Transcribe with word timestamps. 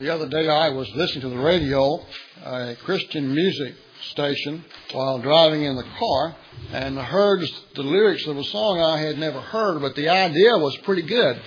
The 0.00 0.14
other 0.14 0.28
day 0.28 0.48
I 0.48 0.68
was 0.68 0.88
listening 0.94 1.22
to 1.22 1.28
the 1.28 1.42
radio, 1.42 2.00
a 2.44 2.76
Christian 2.84 3.34
music 3.34 3.74
station, 4.12 4.64
while 4.92 5.18
driving 5.18 5.64
in 5.64 5.74
the 5.74 5.82
car, 5.98 6.36
and 6.72 6.96
heard 6.96 7.42
the 7.74 7.82
lyrics 7.82 8.24
of 8.28 8.36
a 8.36 8.44
song 8.44 8.80
I 8.80 9.00
had 9.00 9.18
never 9.18 9.40
heard, 9.40 9.80
but 9.80 9.96
the 9.96 10.08
idea 10.08 10.56
was 10.56 10.76
pretty 10.84 11.02
good. 11.02 11.42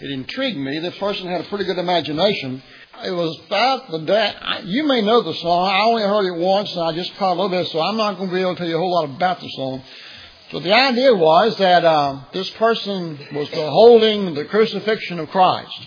It 0.00 0.10
intrigued 0.10 0.58
me. 0.58 0.80
The 0.80 0.90
person 0.90 1.28
had 1.28 1.42
a 1.42 1.48
pretty 1.48 1.64
good 1.64 1.78
imagination. 1.78 2.60
It 3.04 3.12
was 3.12 3.40
about 3.46 3.88
the 3.92 3.98
day, 3.98 4.34
you 4.64 4.82
may 4.82 5.00
know 5.02 5.22
the 5.22 5.34
song. 5.34 5.68
I 5.68 5.82
only 5.84 6.02
heard 6.02 6.26
it 6.26 6.40
once, 6.40 6.72
and 6.72 6.82
I 6.82 6.92
just 6.94 7.14
caught 7.18 7.36
a 7.36 7.40
little 7.40 7.56
bit, 7.56 7.68
so 7.68 7.80
I'm 7.80 7.96
not 7.96 8.16
going 8.16 8.30
to 8.30 8.34
be 8.34 8.40
able 8.40 8.56
to 8.56 8.58
tell 8.58 8.68
you 8.68 8.78
a 8.78 8.80
whole 8.80 8.94
lot 8.94 9.04
about 9.04 9.38
the 9.38 9.48
song. 9.50 9.80
But 10.50 10.64
the 10.64 10.74
idea 10.74 11.14
was 11.14 11.56
that 11.58 11.84
uh, 11.84 12.22
this 12.32 12.50
person 12.50 13.16
was 13.32 13.48
beholding 13.50 14.34
the 14.34 14.46
crucifixion 14.46 15.20
of 15.20 15.30
Christ. 15.30 15.86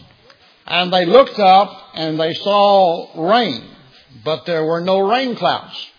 And 0.66 0.92
they 0.92 1.06
looked 1.06 1.40
up 1.40 1.92
and 1.94 2.20
they 2.20 2.34
saw 2.34 3.30
rain, 3.30 3.64
but 4.23 4.46
there 4.46 4.66
were 4.66 4.82
no 4.82 5.00
rain 5.00 5.36
clouds. 5.36 5.90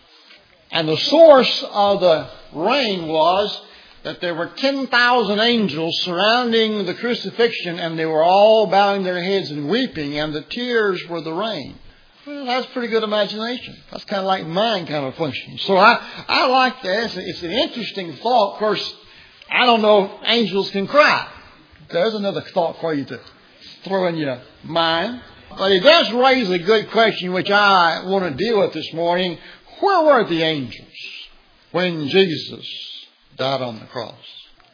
And 0.71 0.89
the 0.89 0.97
source 0.97 1.63
of 1.71 2.01
the 2.01 2.27
rain 2.53 3.07
was 3.07 3.61
that 4.03 4.21
there 4.21 4.35
were 4.35 4.47
10,000 4.47 5.39
angels 5.39 6.01
surrounding 6.01 6.85
the 6.85 6.93
crucifixion 6.93 7.79
and 7.79 7.97
they 7.97 8.05
were 8.05 8.23
all 8.23 8.67
bowing 8.67 9.03
their 9.03 9.21
heads 9.21 9.51
and 9.51 9.69
weeping 9.69 10.19
and 10.19 10.33
the 10.33 10.41
tears 10.41 11.05
were 11.07 11.21
the 11.21 11.33
rain. 11.33 11.77
Well, 12.25 12.45
that's 12.45 12.67
pretty 12.67 12.89
good 12.89 13.03
imagination. 13.03 13.77
That's 13.89 14.03
kind 14.03 14.19
of 14.19 14.27
like 14.27 14.45
mine 14.45 14.85
kind 14.85 15.05
of 15.05 15.15
function. 15.15 15.57
So 15.59 15.77
I, 15.77 16.01
I 16.27 16.47
like 16.47 16.81
that. 16.83 17.03
It's, 17.05 17.15
it's 17.17 17.43
an 17.43 17.51
interesting 17.51 18.13
thought. 18.17 18.53
Of 18.53 18.59
course, 18.59 18.95
I 19.49 19.65
don't 19.65 19.81
know 19.81 20.05
if 20.05 20.11
angels 20.25 20.69
can 20.71 20.87
cry. 20.87 21.27
There's 21.89 22.13
another 22.13 22.41
thought 22.41 22.81
for 22.81 22.93
you 22.93 23.05
to 23.05 23.19
throw 23.83 24.07
in 24.07 24.17
your 24.17 24.41
mind. 24.63 25.21
But 25.57 25.71
it 25.71 25.81
does 25.81 26.11
raise 26.11 26.49
a 26.49 26.59
good 26.59 26.91
question, 26.91 27.33
which 27.33 27.49
I 27.49 28.05
want 28.05 28.25
to 28.25 28.31
deal 28.31 28.59
with 28.59 28.73
this 28.73 28.91
morning. 28.93 29.37
Where 29.79 30.05
were 30.05 30.27
the 30.27 30.41
angels 30.41 30.87
when 31.71 32.07
Jesus 32.07 32.67
died 33.37 33.61
on 33.61 33.79
the 33.79 33.85
cross? 33.85 34.15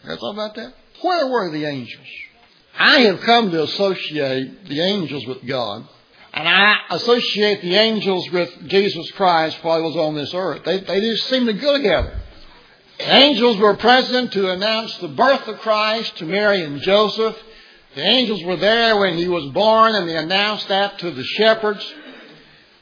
You 0.03 0.15
thought 0.15 0.33
about 0.33 0.55
that? 0.55 0.73
Where 1.01 1.27
were 1.27 1.51
the 1.51 1.65
angels? 1.65 2.07
I 2.77 3.01
have 3.01 3.21
come 3.21 3.51
to 3.51 3.63
associate 3.63 4.65
the 4.67 4.81
angels 4.81 5.25
with 5.27 5.45
God, 5.45 5.87
and 6.33 6.49
I 6.49 6.75
associate 6.89 7.61
the 7.61 7.75
angels 7.75 8.29
with 8.31 8.67
Jesus 8.67 9.11
Christ 9.11 9.63
while 9.63 9.77
he 9.77 9.83
was 9.83 9.95
on 9.95 10.15
this 10.15 10.33
earth. 10.33 10.63
They, 10.65 10.79
they 10.79 11.01
just 11.01 11.29
seem 11.29 11.45
to 11.45 11.53
go 11.53 11.77
together. 11.77 12.19
The 12.97 13.13
angels 13.13 13.57
were 13.57 13.75
present 13.75 14.31
to 14.33 14.51
announce 14.51 14.97
the 14.97 15.09
birth 15.09 15.47
of 15.47 15.59
Christ 15.59 16.17
to 16.17 16.25
Mary 16.25 16.63
and 16.63 16.81
Joseph. 16.81 17.37
The 17.95 18.01
angels 18.01 18.43
were 18.43 18.55
there 18.55 18.97
when 18.97 19.17
he 19.17 19.27
was 19.27 19.45
born 19.53 19.93
and 19.95 20.09
they 20.09 20.15
announced 20.15 20.67
that 20.69 20.99
to 20.99 21.11
the 21.11 21.23
shepherds. 21.23 21.93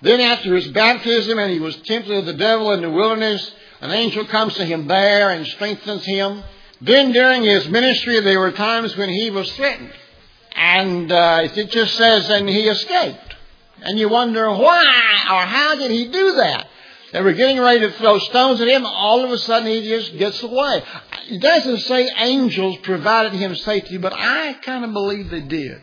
Then 0.02 0.22
after 0.22 0.56
his 0.56 0.68
baptism 0.70 1.38
and 1.38 1.52
he 1.52 1.60
was 1.60 1.76
tempted 1.78 2.16
of 2.16 2.26
the 2.26 2.34
devil 2.34 2.72
in 2.72 2.82
the 2.82 2.90
wilderness, 2.90 3.52
an 3.82 3.92
angel 3.92 4.26
comes 4.26 4.54
to 4.56 4.66
him 4.66 4.88
there 4.88 5.30
and 5.32 5.46
strengthens 5.46 6.06
him. 6.06 6.44
Then 6.80 7.12
during 7.12 7.44
his 7.44 7.68
ministry 7.68 8.20
there 8.22 8.40
were 8.40 8.52
times 8.52 8.96
when 8.96 9.10
he 9.10 9.30
was 9.30 9.52
threatened. 9.54 9.94
And 10.56 11.12
uh, 11.12 11.42
it 11.44 11.72
just 11.72 11.96
says, 11.96 12.30
and 12.30 12.48
he 12.48 12.68
escaped. 12.68 13.36
And 13.82 14.00
you 14.00 14.10
wonder 14.10 14.50
why 14.50 15.26
or 15.30 15.42
how 15.42 15.76
did 15.76 15.92
he 15.92 16.08
do 16.08 16.34
that? 16.34 16.68
They 17.12 17.22
were 17.22 17.34
getting 17.34 17.60
ready 17.60 17.82
to 17.82 17.92
throw 17.94 18.20
stones 18.20 18.62
at 18.62 18.68
him. 18.68 18.86
All 18.86 19.26
of 19.26 19.32
a 19.32 19.38
sudden, 19.38 19.68
he 19.68 19.88
just 19.88 20.18
gets 20.18 20.42
away. 20.44 20.84
It 21.30 21.42
doesn't 21.42 21.80
say 21.80 22.10
angels 22.18 22.78
provided 22.84 23.34
him 23.34 23.56
safety, 23.56 23.98
but 23.98 24.14
I 24.14 24.54
kind 24.54 24.86
of 24.86 24.94
believe 24.94 25.30
they 25.30 25.42
did. 25.42 25.82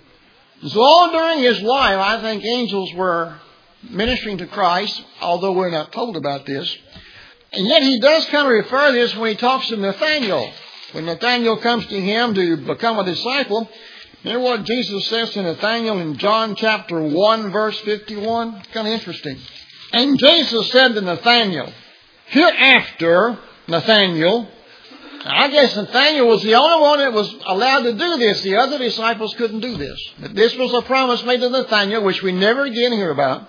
So 0.66 0.80
all 0.82 1.12
during 1.12 1.38
his 1.40 1.60
life, 1.62 1.98
I 1.98 2.20
think 2.20 2.44
angels 2.44 2.92
were 2.94 3.38
ministering 3.88 4.38
to 4.38 4.46
Christ, 4.46 5.02
although 5.20 5.52
we're 5.52 5.70
not 5.70 5.92
told 5.92 6.16
about 6.16 6.46
this. 6.46 6.76
And 7.52 7.66
yet 7.66 7.82
he 7.82 8.00
does 8.00 8.24
kind 8.26 8.46
of 8.46 8.52
refer 8.52 8.88
to 8.88 8.92
this 8.92 9.16
when 9.16 9.30
he 9.30 9.36
talks 9.36 9.68
to 9.68 9.76
Nathaniel. 9.76 10.52
When 10.92 11.06
Nathaniel 11.06 11.58
comes 11.58 11.86
to 11.86 12.00
him 12.00 12.34
to 12.34 12.56
become 12.56 12.98
a 12.98 13.04
disciple, 13.04 13.68
Remember 14.24 14.44
what 14.44 14.64
Jesus 14.64 15.06
says 15.06 15.30
to 15.30 15.42
Nathaniel 15.42 16.00
in 16.00 16.18
John 16.18 16.56
chapter 16.56 17.00
1 17.00 17.52
verse 17.52 17.78
51? 17.80 18.62
Kind 18.72 18.88
of 18.88 18.92
interesting. 18.92 19.38
And 19.92 20.18
Jesus 20.18 20.70
said 20.72 20.94
to 20.94 21.00
Nathaniel, 21.00 21.72
Hereafter, 22.26 23.38
Nathaniel, 23.68 24.48
I 25.24 25.48
guess 25.48 25.74
Nathaniel 25.74 26.28
was 26.28 26.42
the 26.42 26.54
only 26.54 26.80
one 26.80 26.98
that 27.00 27.12
was 27.12 27.34
allowed 27.46 27.82
to 27.82 27.92
do 27.92 28.16
this. 28.18 28.42
The 28.42 28.56
other 28.56 28.78
disciples 28.78 29.34
couldn't 29.34 29.60
do 29.60 29.76
this. 29.76 29.98
But 30.20 30.34
this 30.34 30.54
was 30.56 30.72
a 30.72 30.82
promise 30.82 31.24
made 31.24 31.40
to 31.40 31.50
Nathaniel, 31.50 32.04
which 32.04 32.22
we 32.22 32.32
never 32.32 32.64
again 32.64 32.92
hear 32.92 33.10
about. 33.10 33.48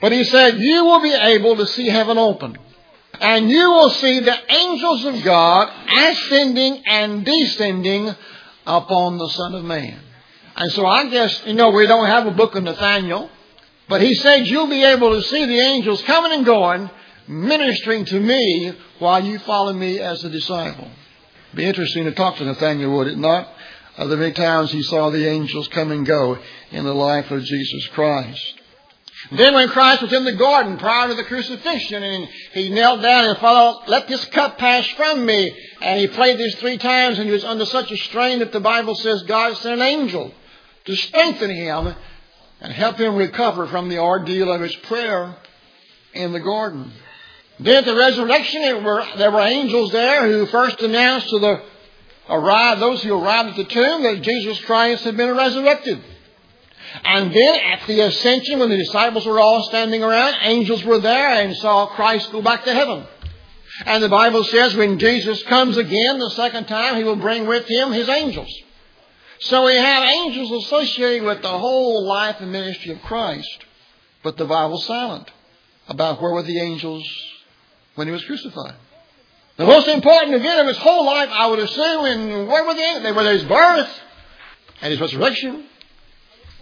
But 0.00 0.12
he 0.12 0.24
said, 0.24 0.58
You 0.58 0.84
will 0.84 1.00
be 1.00 1.12
able 1.12 1.56
to 1.56 1.66
see 1.66 1.88
heaven 1.88 2.18
open. 2.18 2.56
And 3.20 3.48
you 3.48 3.70
will 3.70 3.90
see 3.90 4.20
the 4.20 4.52
angels 4.52 5.04
of 5.04 5.22
God 5.22 5.72
ascending 5.88 6.82
and 6.86 7.24
descending 7.24 8.14
upon 8.66 9.18
the 9.18 9.28
Son 9.28 9.54
of 9.54 9.64
Man. 9.64 10.00
And 10.56 10.72
so 10.72 10.86
I 10.86 11.08
guess, 11.08 11.42
you 11.46 11.54
know, 11.54 11.70
we 11.70 11.86
don't 11.86 12.06
have 12.06 12.26
a 12.26 12.32
book 12.32 12.54
of 12.54 12.62
Nathaniel. 12.62 13.30
But 13.88 14.00
he 14.00 14.14
said, 14.14 14.46
You'll 14.46 14.68
be 14.68 14.84
able 14.84 15.14
to 15.14 15.22
see 15.22 15.44
the 15.44 15.58
angels 15.58 16.02
coming 16.02 16.32
and 16.32 16.46
going, 16.46 16.90
ministering 17.26 18.04
to 18.06 18.20
me 18.20 18.72
while 18.98 19.24
you 19.24 19.38
follow 19.40 19.72
me 19.72 20.00
as 20.00 20.24
a 20.24 20.30
disciple. 20.30 20.90
Be 21.54 21.64
interesting 21.64 22.04
to 22.04 22.12
talk 22.12 22.36
to 22.36 22.44
Nathaniel, 22.44 22.96
would 22.96 23.06
it 23.06 23.18
not? 23.18 23.48
Of 23.96 24.08
the 24.08 24.16
many 24.16 24.32
times 24.32 24.72
he 24.72 24.82
saw 24.82 25.10
the 25.10 25.28
angels 25.28 25.68
come 25.68 25.92
and 25.92 26.04
go 26.04 26.38
in 26.72 26.84
the 26.84 26.94
life 26.94 27.30
of 27.30 27.44
Jesus 27.44 27.86
Christ. 27.88 28.60
Then 29.30 29.54
when 29.54 29.68
Christ 29.68 30.02
was 30.02 30.12
in 30.12 30.24
the 30.24 30.34
garden 30.34 30.76
prior 30.76 31.08
to 31.08 31.14
the 31.14 31.24
crucifixion 31.24 32.02
and 32.02 32.28
he 32.52 32.70
knelt 32.70 33.00
down 33.00 33.24
and 33.26 33.38
Father, 33.38 33.78
let 33.86 34.06
this 34.08 34.24
cup 34.26 34.58
pass 34.58 34.86
from 34.88 35.24
me. 35.24 35.56
And 35.80 36.00
he 36.00 36.08
prayed 36.08 36.38
this 36.38 36.56
three 36.56 36.76
times 36.76 37.18
and 37.18 37.26
he 37.26 37.32
was 37.32 37.44
under 37.44 37.64
such 37.64 37.90
a 37.90 37.96
strain 37.96 38.40
that 38.40 38.52
the 38.52 38.60
Bible 38.60 38.94
says 38.96 39.22
God 39.22 39.56
sent 39.56 39.80
an 39.80 39.86
angel 39.86 40.34
to 40.84 40.96
strengthen 40.96 41.50
him 41.50 41.94
and 42.60 42.72
help 42.72 42.98
him 42.98 43.16
recover 43.16 43.66
from 43.66 43.88
the 43.88 43.98
ordeal 43.98 44.52
of 44.52 44.60
his 44.60 44.74
prayer 44.76 45.36
in 46.12 46.32
the 46.32 46.40
garden. 46.40 46.92
Then 47.60 47.76
at 47.76 47.84
the 47.84 47.96
resurrection, 47.96 48.62
there 48.62 48.80
were, 48.80 49.04
there 49.16 49.30
were 49.30 49.40
angels 49.40 49.92
there 49.92 50.26
who 50.26 50.46
first 50.46 50.80
announced 50.80 51.28
to 51.30 51.38
the 51.38 51.62
arrived, 52.28 52.80
those 52.80 53.02
who 53.02 53.14
arrived 53.14 53.50
at 53.50 53.56
the 53.56 53.64
tomb 53.64 54.02
that 54.02 54.22
Jesus 54.22 54.60
Christ 54.62 55.04
had 55.04 55.16
been 55.16 55.36
resurrected. 55.36 56.02
And 57.04 57.32
then 57.32 57.54
at 57.72 57.86
the 57.86 58.00
ascension, 58.00 58.58
when 58.58 58.70
the 58.70 58.76
disciples 58.76 59.26
were 59.26 59.40
all 59.40 59.64
standing 59.64 60.02
around, 60.02 60.36
angels 60.42 60.84
were 60.84 60.98
there 60.98 61.42
and 61.42 61.56
saw 61.56 61.86
Christ 61.86 62.32
go 62.32 62.42
back 62.42 62.64
to 62.64 62.74
heaven. 62.74 63.06
And 63.86 64.02
the 64.02 64.08
Bible 64.08 64.44
says 64.44 64.76
when 64.76 64.98
Jesus 64.98 65.42
comes 65.44 65.76
again 65.76 66.18
the 66.18 66.30
second 66.30 66.66
time, 66.66 66.96
he 66.96 67.04
will 67.04 67.16
bring 67.16 67.46
with 67.46 67.66
him 67.66 67.92
his 67.92 68.08
angels. 68.08 68.52
So 69.40 69.66
we 69.66 69.74
have 69.74 70.04
angels 70.04 70.64
associated 70.64 71.24
with 71.24 71.42
the 71.42 71.58
whole 71.58 72.06
life 72.06 72.36
and 72.40 72.52
ministry 72.52 72.92
of 72.92 73.02
Christ. 73.02 73.64
But 74.22 74.36
the 74.36 74.44
Bible's 74.44 74.86
silent 74.86 75.28
about 75.88 76.22
where 76.22 76.32
were 76.32 76.42
the 76.42 76.60
angels 76.60 77.04
when 77.94 78.06
he 78.06 78.12
was 78.12 78.24
crucified. 78.24 78.74
The 79.56 79.66
most 79.66 79.86
important 79.86 80.34
event 80.34 80.60
of 80.60 80.66
his 80.66 80.78
whole 80.78 81.06
life, 81.06 81.28
I 81.30 81.46
would 81.46 81.60
assume, 81.60 82.04
and 82.06 82.48
where 82.48 82.64
were? 82.64 82.74
They 82.74 83.12
were 83.12 83.30
his 83.30 83.44
birth, 83.44 83.90
and 84.82 84.90
his 84.90 85.00
resurrection, 85.00 85.64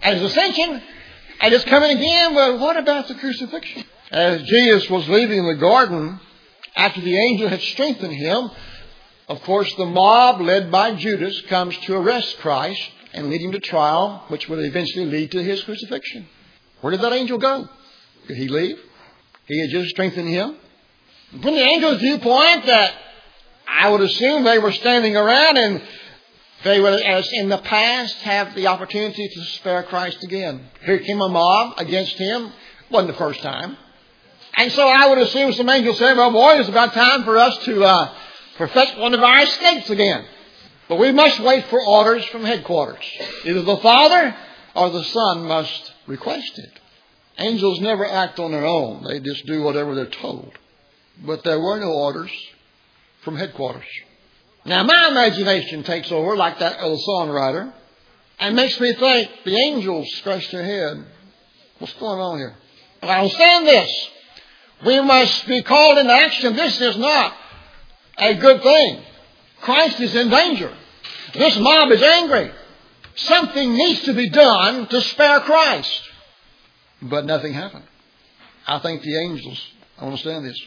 and 0.01 0.19
his 0.19 0.31
ascension, 0.31 0.81
and 1.41 1.53
his 1.53 1.63
coming 1.65 1.97
again. 1.97 2.35
But 2.35 2.59
what 2.59 2.77
about 2.77 3.07
the 3.07 3.15
crucifixion? 3.15 3.83
As 4.11 4.43
Jesus 4.43 4.89
was 4.91 5.09
leaving 5.09 5.47
the 5.47 5.55
garden, 5.55 6.19
after 6.75 7.01
the 7.01 7.17
angel 7.17 7.49
had 7.49 7.61
strengthened 7.61 8.13
him, 8.13 8.51
of 9.27 9.41
course, 9.41 9.73
the 9.75 9.85
mob 9.85 10.41
led 10.41 10.71
by 10.71 10.93
Judas 10.93 11.41
comes 11.41 11.75
to 11.79 11.95
arrest 11.95 12.37
Christ 12.39 12.81
and 13.13 13.29
lead 13.29 13.41
him 13.41 13.53
to 13.53 13.59
trial, 13.59 14.23
which 14.27 14.47
would 14.49 14.59
eventually 14.59 15.05
lead 15.05 15.31
to 15.31 15.41
his 15.41 15.63
crucifixion. 15.63 16.27
Where 16.81 16.91
did 16.91 17.01
that 17.01 17.13
angel 17.13 17.37
go? 17.37 17.67
Did 18.27 18.37
he 18.37 18.47
leave? 18.47 18.77
He 19.47 19.61
had 19.61 19.69
just 19.71 19.89
strengthened 19.89 20.29
him. 20.29 20.57
From 21.41 21.55
the 21.55 21.63
angel's 21.63 21.99
viewpoint, 21.99 22.67
that 22.67 22.93
I 23.67 23.89
would 23.89 24.01
assume 24.01 24.43
they 24.43 24.59
were 24.59 24.71
standing 24.71 25.15
around 25.15 25.57
and 25.57 25.81
they 26.63 26.79
would, 26.79 27.01
as 27.01 27.27
in 27.33 27.49
the 27.49 27.57
past, 27.57 28.15
have 28.17 28.53
the 28.55 28.67
opportunity 28.67 29.27
to 29.27 29.41
spare 29.45 29.83
Christ 29.83 30.23
again. 30.23 30.65
Here 30.85 30.99
came 30.99 31.21
a 31.21 31.27
mob 31.27 31.79
against 31.79 32.15
him. 32.17 32.53
wasn't 32.89 33.11
the 33.13 33.17
first 33.17 33.41
time. 33.41 33.77
And 34.55 34.71
so 34.71 34.87
I 34.87 35.07
would 35.07 35.17
assume 35.17 35.53
some 35.53 35.69
angels 35.69 35.97
said, 35.97 36.15
well, 36.15 36.31
boy, 36.31 36.59
it's 36.59 36.69
about 36.69 36.93
time 36.93 37.23
for 37.23 37.37
us 37.37 37.57
to 37.65 37.83
uh, 37.83 38.13
perfect 38.57 38.99
one 38.99 39.15
of 39.15 39.21
our 39.21 39.39
escapes 39.41 39.89
again. 39.89 40.25
But 40.87 40.99
we 40.99 41.11
must 41.11 41.39
wait 41.39 41.65
for 41.65 41.83
orders 41.83 42.23
from 42.25 42.43
headquarters. 42.43 43.03
Either 43.43 43.63
the 43.63 43.77
Father 43.77 44.35
or 44.75 44.89
the 44.91 45.03
Son 45.03 45.45
must 45.45 45.93
request 46.05 46.59
it. 46.59 46.79
Angels 47.39 47.79
never 47.79 48.05
act 48.05 48.39
on 48.39 48.51
their 48.51 48.65
own. 48.65 49.03
They 49.03 49.19
just 49.19 49.45
do 49.47 49.63
whatever 49.63 49.95
they're 49.95 50.05
told. 50.05 50.53
But 51.21 51.43
there 51.43 51.59
were 51.59 51.79
no 51.79 51.91
orders 51.91 52.31
from 53.23 53.35
headquarters. 53.35 53.85
Now 54.65 54.83
my 54.83 55.09
imagination 55.09 55.83
takes 55.83 56.11
over 56.11 56.35
like 56.35 56.59
that 56.59 56.81
old 56.81 56.99
songwriter 57.07 57.73
and 58.39 58.55
makes 58.55 58.79
me 58.79 58.93
think 58.93 59.29
the 59.43 59.55
angels 59.55 60.09
scratch 60.15 60.49
their 60.51 60.63
head. 60.63 61.05
What's 61.79 61.93
going 61.93 62.19
on 62.19 62.37
here? 62.37 62.55
But 63.01 63.09
understand 63.09 63.67
this. 63.67 64.09
We 64.85 65.01
must 65.01 65.47
be 65.47 65.61
called 65.63 65.97
into 65.97 66.13
action. 66.13 66.55
This 66.55 66.79
is 66.79 66.97
not 66.97 67.33
a 68.17 68.33
good 68.35 68.61
thing. 68.61 69.01
Christ 69.61 69.99
is 69.99 70.15
in 70.15 70.29
danger. 70.29 70.73
This 71.33 71.57
mob 71.57 71.91
is 71.91 72.01
angry. 72.01 72.51
Something 73.15 73.73
needs 73.73 74.01
to 74.03 74.13
be 74.13 74.29
done 74.29 74.87
to 74.87 75.01
spare 75.01 75.39
Christ. 75.41 76.01
But 77.01 77.25
nothing 77.25 77.53
happened. 77.53 77.85
I 78.67 78.79
think 78.79 79.01
the 79.01 79.19
angels 79.19 79.61
understand 79.99 80.45
this 80.45 80.59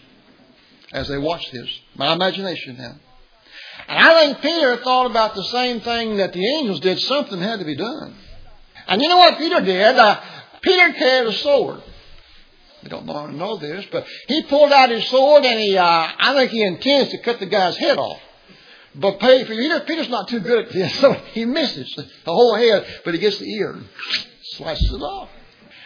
as 0.92 1.08
they 1.08 1.18
watched 1.18 1.52
this. 1.52 1.68
My 1.94 2.12
imagination 2.12 2.76
now. 2.78 2.96
And 3.88 3.98
I 3.98 4.24
think 4.24 4.40
Peter 4.40 4.76
thought 4.78 5.10
about 5.10 5.34
the 5.34 5.44
same 5.44 5.80
thing 5.80 6.16
that 6.16 6.32
the 6.32 6.56
angels 6.56 6.80
did. 6.80 6.98
Something 7.00 7.40
had 7.40 7.58
to 7.58 7.64
be 7.64 7.76
done. 7.76 8.14
And 8.88 9.02
you 9.02 9.08
know 9.08 9.18
what 9.18 9.38
Peter 9.38 9.60
did? 9.60 9.96
Uh, 9.96 10.20
Peter 10.62 10.92
carried 10.92 11.28
a 11.28 11.32
sword. 11.32 11.82
We 12.82 12.88
don't 12.88 13.06
know 13.06 13.56
this, 13.56 13.84
but 13.90 14.06
he 14.28 14.42
pulled 14.44 14.72
out 14.72 14.90
his 14.90 15.06
sword 15.08 15.44
and 15.44 15.58
he, 15.58 15.76
uh, 15.76 15.84
I 16.18 16.34
think 16.34 16.52
he 16.52 16.62
intends 16.62 17.10
to 17.10 17.18
cut 17.18 17.40
the 17.40 17.46
guy's 17.46 17.76
head 17.76 17.98
off. 17.98 18.20
But 18.94 19.20
Peter, 19.20 19.80
Peter's 19.80 20.08
not 20.08 20.28
too 20.28 20.40
good 20.40 20.66
at 20.66 20.72
this, 20.72 20.94
so 21.00 21.12
he 21.32 21.44
misses 21.44 21.94
the 21.96 22.32
whole 22.32 22.54
head, 22.54 22.86
but 23.04 23.12
he 23.12 23.20
gets 23.20 23.38
the 23.38 23.52
ear 23.52 23.72
and 23.72 23.88
slices 24.52 24.90
it 24.90 25.02
off. 25.02 25.28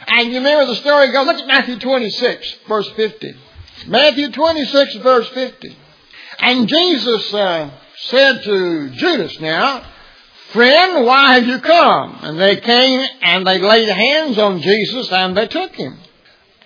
And 0.07 0.29
you 0.29 0.39
remember 0.39 0.67
the 0.67 0.77
story 0.77 1.11
goes, 1.11 1.27
look 1.27 1.39
at 1.39 1.47
Matthew 1.47 1.79
26, 1.79 2.57
verse 2.69 2.89
50. 2.91 3.37
Matthew 3.87 4.31
26, 4.31 4.97
verse 4.97 5.29
50. 5.29 5.77
And 6.39 6.69
Jesus 6.69 7.35
uh, 7.35 7.71
said 7.97 8.43
to 8.43 8.91
Judas 8.91 9.41
now, 9.41 9.85
Friend, 10.53 11.07
why 11.07 11.35
have 11.35 11.47
you 11.47 11.61
come? 11.61 12.19
And 12.23 12.41
they 12.41 12.57
came 12.57 13.07
and 13.23 13.47
they 13.47 13.59
laid 13.59 13.89
hands 13.89 14.37
on 14.37 14.61
Jesus 14.61 15.11
and 15.13 15.37
they 15.37 15.47
took 15.47 15.75
him. 15.77 15.99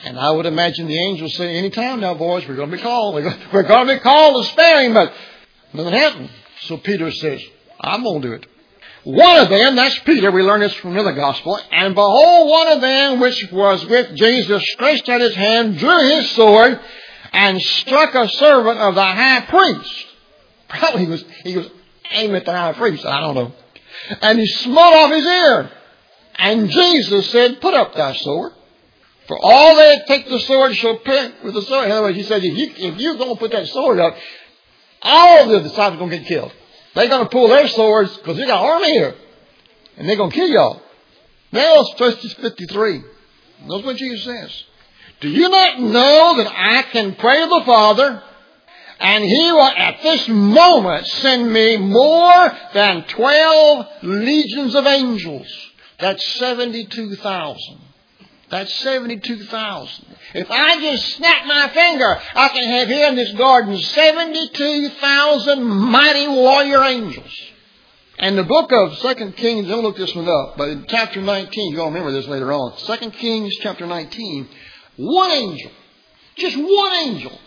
And 0.05 0.19
I 0.19 0.31
would 0.31 0.46
imagine 0.46 0.87
the 0.87 0.99
angels 0.99 1.34
say, 1.37 1.56
any 1.56 1.70
time 1.70 2.00
now, 2.00 2.14
boys, 2.14 2.46
we're 2.49 2.56
going 2.56 2.70
to 2.70 2.76
be 2.76 2.82
called. 2.82 3.14
We're 3.14 3.62
going 3.62 3.88
to 3.88 3.94
be 3.94 4.00
called 4.00 4.43
to 4.43 4.50
spare 4.52 4.84
him, 4.84 4.94
but 4.94 5.12
nothing 5.72 5.93
happened. 5.93 6.31
So 6.62 6.78
Peter 6.78 7.11
says, 7.11 7.43
I'm 7.81 8.05
going 8.05 8.22
to 8.22 8.28
do 8.28 8.34
it. 8.34 8.46
One 9.05 9.38
of 9.38 9.50
them, 9.50 9.76
that's 9.76 9.99
Peter, 10.00 10.31
we 10.31 10.43
learn 10.43 10.61
this 10.61 10.72
from 10.75 10.93
another 10.93 11.12
gospel, 11.12 11.61
and 11.70 11.94
behold, 11.94 12.50
one 12.50 12.69
of 12.69 12.81
them 12.81 13.20
which 13.20 13.50
was 13.52 13.84
with 13.84 14.14
Jesus 14.16 14.62
stretched 14.72 15.06
out 15.11 15.20
his 15.20 15.34
hand, 15.34 15.76
drew 15.76 15.99
his 16.16 16.31
sword, 16.31 16.81
and 17.34 17.60
struck 17.60 18.14
a 18.14 18.28
servant 18.28 18.78
of 18.78 18.94
the 18.94 19.04
high 19.04 19.40
priest. 19.40 20.06
Probably 20.69 21.04
he 21.04 21.10
was, 21.10 21.25
he 21.42 21.56
was 21.56 21.69
aiming 22.12 22.36
at 22.36 22.44
the 22.44 22.52
high 22.52 22.72
priest, 22.72 23.04
I 23.04 23.20
don't 23.20 23.34
know. 23.34 23.52
And 24.22 24.38
he 24.38 24.46
smote 24.46 24.94
off 24.94 25.10
his 25.10 25.26
ear. 25.26 25.70
And 26.36 26.70
Jesus 26.70 27.31
said, 27.31 27.60
Put 27.60 27.75
up 27.75 27.94
thy 27.94 28.14
sword. 28.14 28.52
For 29.26 29.38
all 29.40 29.76
that 29.76 30.06
take 30.06 30.28
the 30.28 30.38
sword 30.40 30.76
shall 30.76 30.98
pay 30.98 31.32
with 31.42 31.54
the 31.54 31.62
sword. 31.62 31.86
In 31.86 31.92
other 31.92 32.02
words, 32.02 32.16
he 32.16 32.25
said, 32.25 32.44
if, 32.44 32.56
you, 32.56 32.72
if 32.76 33.00
you're 33.00 33.16
going 33.16 33.34
to 33.34 33.40
put 33.40 33.52
that 33.52 33.66
sword 33.69 33.98
up, 33.98 34.14
all 35.02 35.48
the 35.48 35.60
disciples 35.60 35.94
are 35.94 35.98
going 35.98 36.10
to 36.10 36.19
get 36.19 36.26
killed. 36.26 36.52
They're 36.94 37.08
going 37.08 37.25
to 37.25 37.30
pull 37.30 37.48
their 37.48 37.66
swords 37.69 38.16
because 38.19 38.37
they 38.37 38.46
got 38.46 38.62
an 38.62 38.70
army 38.70 38.92
here. 38.92 39.14
And 39.96 40.08
they're 40.08 40.16
going 40.16 40.30
to 40.30 40.37
kill 40.37 40.48
y'all. 40.48 40.82
Now, 41.52 41.84
verse 41.96 42.34
53. 42.34 43.02
Notice 43.64 43.87
what 43.87 43.96
Jesus 43.96 44.25
says. 44.25 44.64
Do 45.25 45.31
you 45.31 45.49
not 45.49 45.81
know 45.81 46.35
that 46.37 46.53
I 46.55 46.82
can 46.82 47.15
pray 47.15 47.41
to 47.41 47.49
the 47.49 47.65
Father 47.65 48.23
and 49.00 49.25
He 49.25 49.53
will 49.53 49.62
at 49.62 50.03
this 50.03 50.29
moment 50.29 51.06
send 51.06 51.50
me 51.50 51.79
more 51.79 52.53
than 52.75 53.05
12 53.05 53.87
legions 54.03 54.75
of 54.75 54.87
angels? 54.87 55.47
That's 55.99 56.23
72,000. 56.35 57.81
That's 58.50 58.75
72,000. 58.81 60.05
If 60.35 60.50
I 60.50 60.79
just 60.82 61.15
snap 61.15 61.47
my 61.47 61.71
finger, 61.71 62.21
I 62.35 62.49
can 62.49 62.65
have 62.65 62.88
here 62.88 63.09
in 63.09 63.17
this 63.17 63.32
garden 63.32 63.79
72,000 63.79 65.65
mighty 65.65 66.29
warrior 66.29 66.82
angels. 66.82 67.32
And 68.19 68.37
the 68.37 68.44
book 68.44 68.71
of 68.73 68.99
Second 68.99 69.38
Kings, 69.38 69.69
don't 69.69 69.85
look 69.85 69.97
this 69.97 70.15
one 70.15 70.29
up, 70.29 70.59
but 70.59 70.69
in 70.69 70.85
chapter 70.87 71.23
19, 71.23 71.73
you'll 71.73 71.87
remember 71.87 72.12
this 72.12 72.29
later 72.29 72.53
on. 72.53 72.76
Second 72.76 73.12
Kings 73.12 73.55
chapter 73.62 73.87
19, 73.87 74.49
one 74.96 75.31
angel, 75.31 75.70
just 76.37 76.56
one 76.56 76.93
angel, 76.93 77.38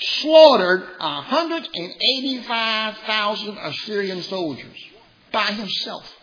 slaughtered 0.00 0.82
185,000 0.98 3.58
Assyrian 3.58 4.22
soldiers 4.22 4.78
by 5.32 5.46
himself. 5.46 6.14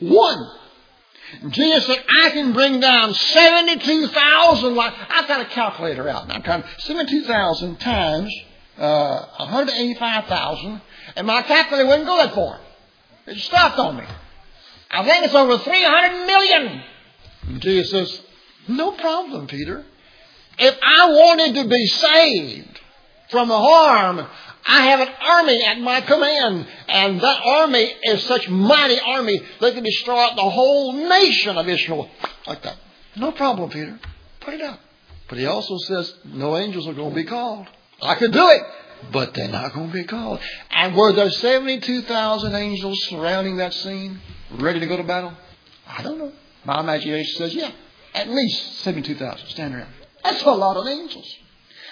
One. 0.00 0.50
Jesus 1.48 1.86
said, 1.86 2.04
I 2.08 2.30
can 2.30 2.52
bring 2.52 2.80
down 2.80 3.14
72,000. 3.14 4.74
Like, 4.74 4.92
I've 5.08 5.26
got 5.26 5.40
a 5.40 5.46
calculator 5.46 6.06
out 6.08 6.30
I'm 6.30 6.42
now. 6.42 6.64
72,000 6.78 7.80
times 7.80 8.30
uh, 8.78 9.26
185,000, 9.38 10.80
and 11.16 11.26
my 11.26 11.42
calculator 11.42 11.88
wouldn't 11.88 12.06
go 12.06 12.16
that 12.18 12.34
far. 12.34 12.60
It 13.26 13.38
stopped 13.38 13.78
on 13.78 13.96
me. 13.96 14.04
I 14.90 15.04
think 15.04 15.24
it's 15.24 15.34
over 15.34 15.58
300 15.58 16.26
million. 16.26 16.82
Jesus 17.60 17.90
says, 17.90 18.20
no 18.68 18.92
problem, 18.92 19.46
Peter. 19.46 19.84
If 20.58 20.78
I 20.82 21.10
wanted 21.10 21.62
to 21.62 21.68
be 21.68 21.86
saved 21.86 22.80
from 23.30 23.48
harm 23.48 24.26
I 24.66 24.86
have 24.86 25.00
an 25.00 25.08
army 25.20 25.62
at 25.62 25.78
my 25.80 26.00
command, 26.00 26.66
and 26.88 27.20
that 27.20 27.40
army 27.44 27.92
is 28.02 28.22
such 28.24 28.48
mighty 28.48 28.98
army 28.98 29.40
they 29.60 29.72
can 29.72 29.84
destroy 29.84 30.28
the 30.34 30.50
whole 30.50 30.92
nation 30.92 31.58
of 31.58 31.68
Israel 31.68 32.08
like 32.46 32.62
that. 32.62 32.76
No 33.16 33.32
problem, 33.32 33.70
Peter. 33.70 33.98
Put 34.40 34.54
it 34.54 34.62
up. 34.62 34.80
But 35.28 35.38
he 35.38 35.46
also 35.46 35.76
says 35.78 36.14
no 36.24 36.56
angels 36.56 36.86
are 36.86 36.94
going 36.94 37.10
to 37.10 37.14
be 37.14 37.24
called. 37.24 37.66
I 38.00 38.14
could 38.14 38.32
do 38.32 38.48
it, 38.48 38.62
but 39.12 39.34
they're 39.34 39.48
not 39.48 39.74
going 39.74 39.88
to 39.88 39.92
be 39.92 40.04
called. 40.04 40.40
And 40.70 40.96
were 40.96 41.12
there 41.12 41.30
72,000 41.30 42.54
angels 42.54 42.98
surrounding 43.08 43.58
that 43.58 43.74
scene, 43.74 44.20
ready 44.52 44.80
to 44.80 44.86
go 44.86 44.96
to 44.96 45.02
battle? 45.02 45.34
I 45.86 46.02
don't 46.02 46.18
know. 46.18 46.32
My 46.64 46.80
imagination 46.80 47.36
says, 47.36 47.54
yeah, 47.54 47.70
at 48.14 48.28
least 48.28 48.80
72,000 48.80 49.48
Stand 49.48 49.74
around. 49.74 49.92
That's 50.24 50.42
a 50.42 50.50
lot 50.50 50.76
of 50.76 50.86
angels. 50.86 51.36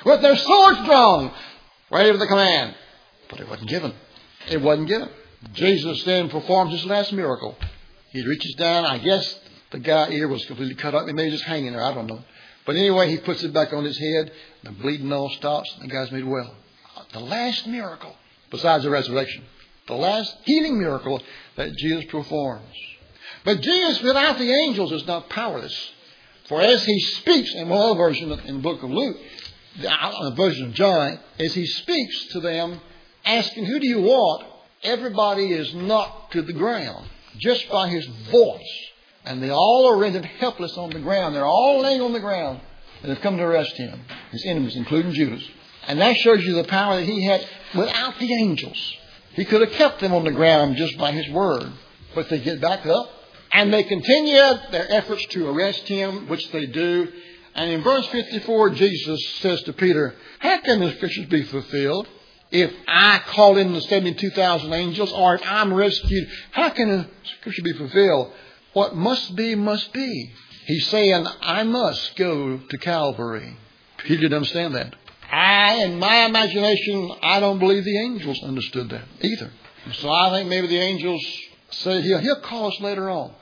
With 0.04 0.22
their 0.22 0.36
swords 0.36 0.84
drawn, 0.84 1.32
ready 1.90 2.10
for 2.10 2.18
the 2.18 2.26
command. 2.26 2.74
But 3.28 3.40
it 3.40 3.48
wasn't 3.48 3.68
given. 3.68 3.94
It 4.50 4.60
wasn't 4.60 4.88
given. 4.88 5.08
Jesus 5.52 6.02
then 6.04 6.28
performs 6.28 6.72
his 6.72 6.84
last 6.86 7.12
miracle. 7.12 7.56
He 8.10 8.24
reaches 8.26 8.54
down. 8.54 8.84
I 8.84 8.98
guess 8.98 9.40
the 9.70 9.78
guy's 9.78 10.12
ear 10.12 10.28
was 10.28 10.44
completely 10.46 10.74
cut 10.74 10.94
up. 10.94 11.06
He 11.06 11.12
may 11.12 11.30
just 11.30 11.44
hanging 11.44 11.72
there. 11.72 11.84
I 11.84 11.94
don't 11.94 12.06
know. 12.06 12.22
But 12.64 12.76
anyway, 12.76 13.10
he 13.10 13.18
puts 13.18 13.42
it 13.42 13.52
back 13.52 13.72
on 13.72 13.84
his 13.84 13.98
head. 13.98 14.32
The 14.62 14.72
bleeding 14.72 15.12
all 15.12 15.30
stops. 15.30 15.70
And 15.80 15.90
The 15.90 15.94
guy's 15.94 16.12
made 16.12 16.24
well. 16.24 16.54
The 17.12 17.20
last 17.20 17.66
miracle, 17.66 18.14
besides 18.50 18.84
the 18.84 18.90
resurrection, 18.90 19.44
the 19.86 19.94
last 19.94 20.34
healing 20.44 20.78
miracle 20.78 21.20
that 21.56 21.76
Jesus 21.76 22.04
performs. 22.06 22.76
But 23.44 23.60
Jesus, 23.60 24.02
without 24.02 24.38
the 24.38 24.50
angels, 24.50 24.92
is 24.92 25.06
not 25.06 25.28
powerless. 25.28 25.90
For 26.46 26.60
as 26.60 26.84
he 26.84 26.98
speaks, 27.00 27.54
in 27.54 27.68
one 27.68 27.96
version 27.96 28.30
in 28.30 28.56
the 28.56 28.62
book 28.62 28.82
of 28.82 28.90
Luke, 28.90 29.16
the 29.80 30.32
version 30.36 30.68
of 30.68 30.74
John, 30.74 31.18
as 31.38 31.54
he 31.54 31.66
speaks 31.66 32.26
to 32.32 32.40
them, 32.40 32.80
asking, 33.24 33.66
Who 33.66 33.78
do 33.78 33.86
you 33.86 34.00
want? 34.00 34.46
Everybody 34.82 35.52
is 35.52 35.72
knocked 35.74 36.32
to 36.32 36.42
the 36.42 36.52
ground 36.52 37.08
just 37.38 37.68
by 37.70 37.88
his 37.88 38.04
voice. 38.30 38.88
And 39.24 39.40
they 39.42 39.50
all 39.50 39.88
are 39.88 39.98
rendered 39.98 40.24
helpless 40.24 40.76
on 40.76 40.90
the 40.90 40.98
ground. 40.98 41.34
They're 41.34 41.44
all 41.44 41.80
laying 41.80 42.00
on 42.00 42.12
the 42.12 42.20
ground 42.20 42.60
and 43.02 43.10
have 43.10 43.20
come 43.20 43.36
to 43.36 43.44
arrest 43.44 43.76
him, 43.76 44.00
his 44.30 44.44
enemies, 44.44 44.74
including 44.74 45.12
Judas. 45.12 45.42
And 45.86 46.00
that 46.00 46.16
shows 46.16 46.44
you 46.44 46.54
the 46.54 46.64
power 46.64 46.96
that 46.96 47.04
he 47.04 47.24
had 47.24 47.46
without 47.74 48.18
the 48.18 48.32
angels. 48.34 48.96
He 49.34 49.44
could 49.44 49.60
have 49.60 49.72
kept 49.72 50.00
them 50.00 50.12
on 50.12 50.24
the 50.24 50.32
ground 50.32 50.76
just 50.76 50.98
by 50.98 51.12
his 51.12 51.28
word. 51.30 51.72
But 52.14 52.28
they 52.28 52.40
get 52.40 52.60
back 52.60 52.84
up 52.86 53.08
and 53.52 53.72
they 53.72 53.84
continue 53.84 54.40
their 54.70 54.90
efforts 54.90 55.24
to 55.26 55.48
arrest 55.48 55.86
him, 55.86 56.28
which 56.28 56.50
they 56.52 56.66
do. 56.66 57.08
And 57.54 57.70
in 57.70 57.82
verse 57.82 58.06
54, 58.08 58.70
Jesus 58.70 59.28
says 59.40 59.62
to 59.64 59.72
Peter, 59.74 60.14
How 60.38 60.60
can 60.60 60.80
the 60.80 60.92
scriptures 60.92 61.26
be 61.26 61.42
fulfilled? 61.42 62.08
If 62.50 62.72
I 62.86 63.20
call 63.28 63.56
in 63.56 63.72
the 63.72 63.80
72,000 63.80 64.72
angels, 64.72 65.12
or 65.12 65.34
if 65.34 65.42
I'm 65.44 65.72
rescued, 65.72 66.28
how 66.50 66.70
can 66.70 66.88
the 66.88 67.08
scripture 67.38 67.62
be 67.62 67.72
fulfilled? 67.74 68.32
What 68.72 68.94
must 68.94 69.36
be, 69.36 69.54
must 69.54 69.92
be. 69.92 70.32
He's 70.66 70.86
saying, 70.88 71.26
I 71.40 71.62
must 71.64 72.16
go 72.16 72.58
to 72.58 72.78
Calvary. 72.78 73.56
Peter 73.98 74.22
didn't 74.22 74.34
understand 74.34 74.74
that. 74.74 74.94
I, 75.30 75.84
in 75.84 75.98
my 75.98 76.26
imagination, 76.26 77.10
I 77.22 77.40
don't 77.40 77.58
believe 77.58 77.84
the 77.84 77.98
angels 77.98 78.42
understood 78.42 78.90
that 78.90 79.04
either. 79.20 79.50
So 79.94 80.10
I 80.10 80.30
think 80.30 80.48
maybe 80.48 80.68
the 80.68 80.78
angels 80.78 81.24
said 81.70 82.04
he'll, 82.04 82.18
he'll 82.18 82.40
call 82.40 82.68
us 82.68 82.80
later 82.80 83.08
on. 83.10 83.32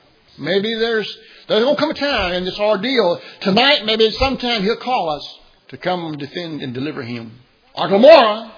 Maybe 0.41 0.75
there's 0.75 1.17
there's 1.47 1.63
gonna 1.63 1.77
come 1.77 1.91
a 1.91 1.93
time 1.93 2.33
in 2.33 2.45
this 2.45 2.59
ordeal 2.59 3.21
tonight. 3.41 3.85
Maybe 3.85 4.09
sometime 4.11 4.63
he'll 4.63 4.75
call 4.77 5.09
us 5.09 5.39
to 5.69 5.77
come 5.77 6.17
defend 6.17 6.61
and 6.61 6.73
deliver 6.73 7.01
him. 7.01 7.39
Or 7.73 7.87
tomorrow, 7.87 8.51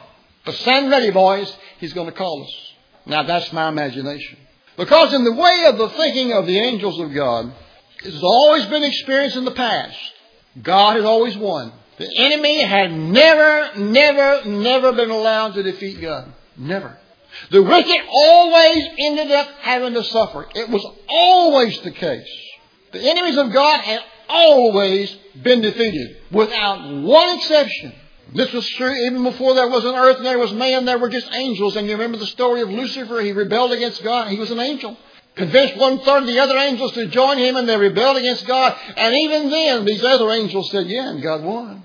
but 0.45 0.55
stand 0.55 0.89
ready, 0.89 1.11
boys. 1.11 1.55
He's 1.79 1.93
going 1.93 2.07
to 2.07 2.13
call 2.13 2.43
us. 2.43 2.73
Now 3.05 3.23
that's 3.23 3.51
my 3.53 3.69
imagination. 3.69 4.37
Because 4.77 5.13
in 5.13 5.23
the 5.23 5.33
way 5.33 5.65
of 5.67 5.77
the 5.77 5.89
thinking 5.89 6.33
of 6.33 6.47
the 6.47 6.57
angels 6.57 6.99
of 6.99 7.13
God, 7.13 7.53
has 8.03 8.23
always 8.23 8.65
been 8.65 8.83
experienced 8.83 9.37
in 9.37 9.45
the 9.45 9.51
past. 9.51 9.97
God 10.61 10.95
has 10.95 11.05
always 11.05 11.37
won. 11.37 11.71
The 11.97 12.09
enemy 12.17 12.63
had 12.63 12.91
never, 12.91 13.77
never, 13.77 14.45
never 14.45 14.93
been 14.93 15.11
allowed 15.11 15.53
to 15.53 15.63
defeat 15.63 16.01
God. 16.01 16.33
Never. 16.57 16.97
The 17.51 17.63
wicked 17.63 18.01
always 18.09 18.83
ended 18.99 19.31
up 19.31 19.47
having 19.61 19.93
to 19.93 20.03
suffer. 20.03 20.47
It 20.55 20.69
was 20.69 20.85
always 21.07 21.79
the 21.81 21.91
case. 21.91 22.29
The 22.91 23.01
enemies 23.01 23.37
of 23.37 23.51
God 23.51 23.79
had 23.81 24.01
always 24.29 25.15
been 25.41 25.61
defeated, 25.61 26.17
without 26.31 26.87
one 27.01 27.37
exception. 27.37 27.93
This 28.33 28.51
was 28.51 28.67
true 28.69 28.93
even 28.93 29.23
before 29.23 29.53
there 29.53 29.69
was 29.69 29.83
an 29.83 29.95
earth 29.95 30.17
and 30.17 30.25
there 30.25 30.39
was 30.39 30.53
man, 30.53 30.85
there 30.85 30.97
were 30.97 31.09
just 31.09 31.31
angels. 31.33 31.75
And 31.75 31.87
you 31.87 31.93
remember 31.93 32.17
the 32.17 32.25
story 32.25 32.61
of 32.61 32.69
Lucifer? 32.69 33.21
He 33.21 33.31
rebelled 33.31 33.71
against 33.71 34.03
God. 34.03 34.29
He 34.29 34.39
was 34.39 34.49
an 34.49 34.59
angel. 34.59 34.97
Convinced 35.35 35.77
one 35.77 35.99
third 35.99 36.23
of 36.23 36.27
the 36.27 36.39
other 36.39 36.57
angels 36.57 36.93
to 36.93 37.07
join 37.07 37.37
him 37.37 37.55
and 37.55 37.67
they 37.67 37.77
rebelled 37.77 38.17
against 38.17 38.47
God. 38.47 38.77
And 38.95 39.15
even 39.15 39.49
then, 39.49 39.85
these 39.85 40.03
other 40.03 40.31
angels 40.31 40.69
said, 40.71 40.87
yeah, 40.87 41.09
and 41.09 41.21
God 41.21 41.43
won. 41.43 41.83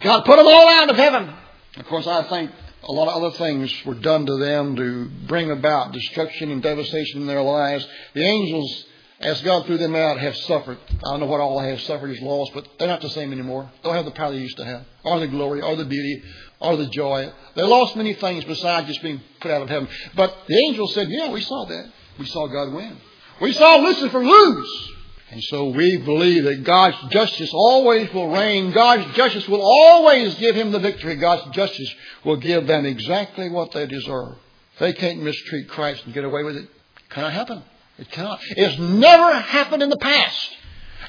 God 0.00 0.24
put 0.24 0.36
them 0.36 0.46
all 0.46 0.68
out 0.68 0.90
of 0.90 0.96
heaven. 0.96 1.34
Of 1.76 1.86
course, 1.86 2.06
I 2.06 2.22
think 2.24 2.50
a 2.82 2.92
lot 2.92 3.08
of 3.08 3.22
other 3.22 3.36
things 3.36 3.72
were 3.84 3.94
done 3.94 4.26
to 4.26 4.36
them 4.36 4.76
to 4.76 5.10
bring 5.26 5.50
about 5.50 5.92
destruction 5.92 6.50
and 6.50 6.62
devastation 6.62 7.20
in 7.20 7.26
their 7.26 7.42
lives. 7.42 7.86
The 8.14 8.24
angels, 8.24 8.84
as 9.20 9.40
God 9.42 9.66
threw 9.66 9.76
them 9.76 9.94
out, 9.94 10.18
have 10.18 10.36
suffered. 10.36 10.78
I 10.88 11.10
don't 11.10 11.20
know 11.20 11.26
what 11.26 11.40
all 11.40 11.60
they 11.60 11.68
have 11.70 11.80
suffered 11.82 12.10
is 12.10 12.20
lost, 12.20 12.52
but 12.54 12.66
they're 12.78 12.88
not 12.88 13.02
the 13.02 13.10
same 13.10 13.32
anymore. 13.32 13.70
They 13.82 13.88
don't 13.88 13.96
have 13.96 14.06
the 14.06 14.12
power 14.12 14.32
they 14.32 14.38
used 14.38 14.56
to 14.56 14.64
have, 14.64 14.84
or 15.04 15.20
the 15.20 15.28
glory, 15.28 15.60
or 15.60 15.76
the 15.76 15.84
beauty, 15.84 16.22
or 16.58 16.76
the 16.76 16.86
joy. 16.86 17.30
They 17.54 17.62
lost 17.62 17.96
many 17.96 18.14
things 18.14 18.44
besides 18.44 18.86
just 18.86 19.02
being 19.02 19.20
put 19.40 19.50
out 19.50 19.62
of 19.62 19.68
heaven. 19.68 19.88
But 20.14 20.34
the 20.46 20.56
angels 20.66 20.94
said, 20.94 21.08
yeah, 21.10 21.30
we 21.30 21.42
saw 21.42 21.66
that. 21.66 21.92
We 22.18 22.26
saw 22.26 22.46
God 22.46 22.72
win. 22.72 22.96
We 23.40 23.52
saw 23.52 23.76
Lucifer 23.76 24.24
lose. 24.24 24.92
And 25.30 25.42
so 25.44 25.68
we 25.68 25.96
believe 25.98 26.44
that 26.44 26.64
God's 26.64 26.96
justice 27.10 27.50
always 27.54 28.12
will 28.12 28.30
reign. 28.32 28.72
God's 28.72 29.14
justice 29.14 29.46
will 29.48 29.62
always 29.62 30.34
give 30.36 30.56
him 30.56 30.72
the 30.72 30.80
victory. 30.80 31.14
God's 31.14 31.54
justice 31.54 31.94
will 32.24 32.36
give 32.36 32.66
them 32.66 32.84
exactly 32.84 33.48
what 33.48 33.70
they 33.70 33.86
deserve. 33.86 34.36
They 34.80 34.92
can't 34.92 35.22
mistreat 35.22 35.68
Christ 35.68 36.04
and 36.04 36.14
get 36.14 36.24
away 36.24 36.42
with 36.42 36.56
it. 36.56 36.64
It 36.64 37.10
cannot 37.10 37.32
happen. 37.32 37.62
It 37.98 38.10
cannot. 38.10 38.40
It's 38.42 38.78
never 38.78 39.34
happened 39.34 39.82
in 39.82 39.90
the 39.90 39.98
past. 39.98 40.56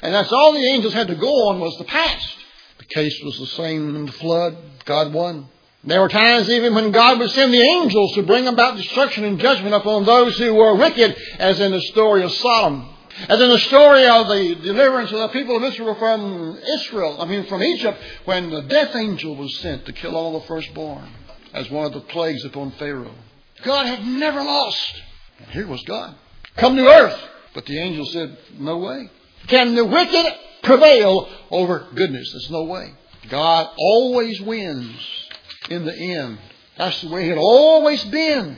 And 0.02 0.14
that's 0.14 0.30
all 0.30 0.52
the 0.52 0.68
angels 0.68 0.92
had 0.92 1.08
to 1.08 1.16
go 1.16 1.48
on 1.48 1.58
was 1.58 1.76
the 1.78 1.84
past. 1.84 2.36
The 2.78 2.84
case 2.84 3.18
was 3.24 3.38
the 3.38 3.46
same 3.46 3.96
in 3.96 4.06
the 4.06 4.12
flood. 4.12 4.56
God 4.84 5.12
won. 5.12 5.48
There 5.84 6.00
were 6.00 6.08
times 6.08 6.48
even 6.48 6.76
when 6.76 6.92
God 6.92 7.18
would 7.18 7.30
send 7.30 7.52
the 7.52 7.60
angels 7.60 8.14
to 8.14 8.22
bring 8.22 8.46
about 8.46 8.76
destruction 8.76 9.24
and 9.24 9.40
judgment 9.40 9.74
upon 9.74 10.04
those 10.04 10.38
who 10.38 10.54
were 10.54 10.76
wicked, 10.76 11.16
as 11.40 11.58
in 11.58 11.72
the 11.72 11.80
story 11.80 12.22
of 12.22 12.30
Sodom. 12.30 12.88
As 13.28 13.40
in 13.40 13.48
the 13.48 13.58
story 13.58 14.06
of 14.06 14.28
the 14.28 14.54
deliverance 14.62 15.12
of 15.12 15.18
the 15.18 15.28
people 15.28 15.56
of 15.56 15.64
Israel 15.64 15.94
from 15.96 16.58
Israel, 16.58 17.20
I 17.20 17.26
mean 17.26 17.46
from 17.46 17.62
Egypt, 17.62 17.98
when 18.24 18.50
the 18.50 18.62
death 18.62 18.94
angel 18.96 19.36
was 19.36 19.54
sent 19.58 19.86
to 19.86 19.92
kill 19.92 20.16
all 20.16 20.40
the 20.40 20.46
firstborn 20.46 21.08
as 21.52 21.70
one 21.70 21.86
of 21.86 21.92
the 21.92 22.00
plagues 22.00 22.44
upon 22.44 22.72
Pharaoh. 22.72 23.14
God 23.62 23.86
had 23.86 24.04
never 24.06 24.42
lost. 24.42 25.02
And 25.38 25.48
here 25.48 25.66
was 25.66 25.82
God. 25.82 26.14
Come 26.56 26.76
to 26.76 26.86
earth. 26.86 27.20
But 27.54 27.66
the 27.66 27.78
angel 27.78 28.06
said, 28.06 28.38
no 28.58 28.78
way. 28.78 29.10
Can 29.48 29.74
the 29.74 29.84
wicked 29.84 30.26
prevail 30.62 31.28
over 31.50 31.88
goodness? 31.94 32.30
There's 32.32 32.50
no 32.50 32.64
way. 32.64 32.94
God 33.28 33.68
always 33.76 34.40
wins 34.40 34.96
in 35.68 35.84
the 35.84 35.94
end. 35.94 36.38
That's 36.78 37.00
the 37.02 37.10
way 37.10 37.26
it 37.26 37.30
had 37.30 37.38
always 37.38 38.02
been 38.04 38.56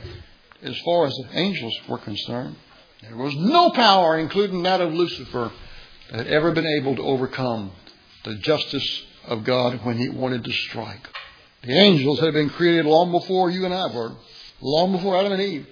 as 0.61 0.77
far 0.79 1.05
as 1.05 1.13
the 1.15 1.37
angels 1.37 1.73
were 1.89 1.97
concerned. 1.97 2.55
There 3.07 3.17
was 3.17 3.35
no 3.35 3.71
power, 3.71 4.17
including 4.17 4.63
that 4.63 4.81
of 4.81 4.93
Lucifer, 4.93 5.51
that 6.11 6.17
had 6.17 6.27
ever 6.27 6.51
been 6.51 6.65
able 6.65 6.95
to 6.95 7.01
overcome 7.01 7.71
the 8.23 8.35
justice 8.35 9.03
of 9.27 9.43
God 9.43 9.83
when 9.83 9.97
he 9.97 10.09
wanted 10.09 10.43
to 10.43 10.51
strike. 10.51 11.07
The 11.63 11.77
angels 11.77 12.19
had 12.19 12.33
been 12.33 12.49
created 12.49 12.85
long 12.85 13.11
before 13.11 13.49
you 13.49 13.65
and 13.65 13.73
I 13.73 13.93
were, 13.93 14.11
long 14.61 14.91
before 14.91 15.17
Adam 15.17 15.31
and 15.31 15.41
Eve, 15.41 15.67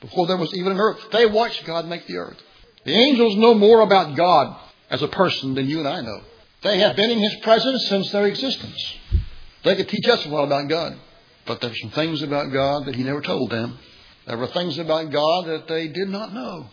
before 0.00 0.26
there 0.26 0.36
was 0.36 0.54
even 0.54 0.72
an 0.72 0.80
earth. 0.80 1.10
They 1.12 1.26
watched 1.26 1.64
God 1.64 1.86
make 1.86 2.06
the 2.06 2.16
earth. 2.16 2.38
The 2.84 2.94
angels 2.94 3.36
know 3.36 3.54
more 3.54 3.80
about 3.80 4.16
God 4.16 4.56
as 4.90 5.02
a 5.02 5.08
person 5.08 5.54
than 5.54 5.68
you 5.68 5.78
and 5.80 5.88
I 5.88 6.00
know. 6.00 6.22
They 6.62 6.78
have 6.78 6.96
been 6.96 7.10
in 7.10 7.18
his 7.18 7.36
presence 7.36 7.86
since 7.88 8.10
their 8.10 8.26
existence. 8.26 8.94
They 9.64 9.76
could 9.76 9.88
teach 9.88 10.08
us 10.08 10.24
a 10.24 10.28
lot 10.28 10.44
about 10.44 10.68
God. 10.68 10.96
But 11.48 11.62
there 11.62 11.70
there's 11.70 11.80
some 11.80 11.90
things 11.90 12.22
about 12.22 12.52
God 12.52 12.84
that 12.84 12.94
He 12.94 13.02
never 13.02 13.22
told 13.22 13.50
them. 13.50 13.78
There 14.26 14.36
were 14.36 14.48
things 14.48 14.78
about 14.78 15.10
God 15.10 15.46
that 15.46 15.66
they 15.66 15.88
did 15.88 16.10
not 16.10 16.34
know. 16.34 16.66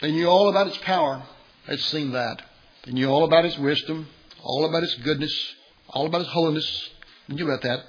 They 0.00 0.12
knew 0.12 0.26
all 0.26 0.48
about 0.48 0.68
His 0.68 0.78
power. 0.78 1.22
They'd 1.68 1.80
seen 1.80 2.12
that. 2.12 2.42
They 2.84 2.92
knew 2.92 3.08
all 3.08 3.24
about 3.24 3.44
His 3.44 3.58
wisdom, 3.58 4.08
all 4.42 4.64
about 4.64 4.82
His 4.82 4.94
goodness, 4.96 5.54
all 5.88 6.06
about 6.06 6.22
His 6.22 6.30
holiness. 6.30 6.88
They 7.28 7.34
knew 7.34 7.44
about 7.44 7.62
that. 7.62 7.84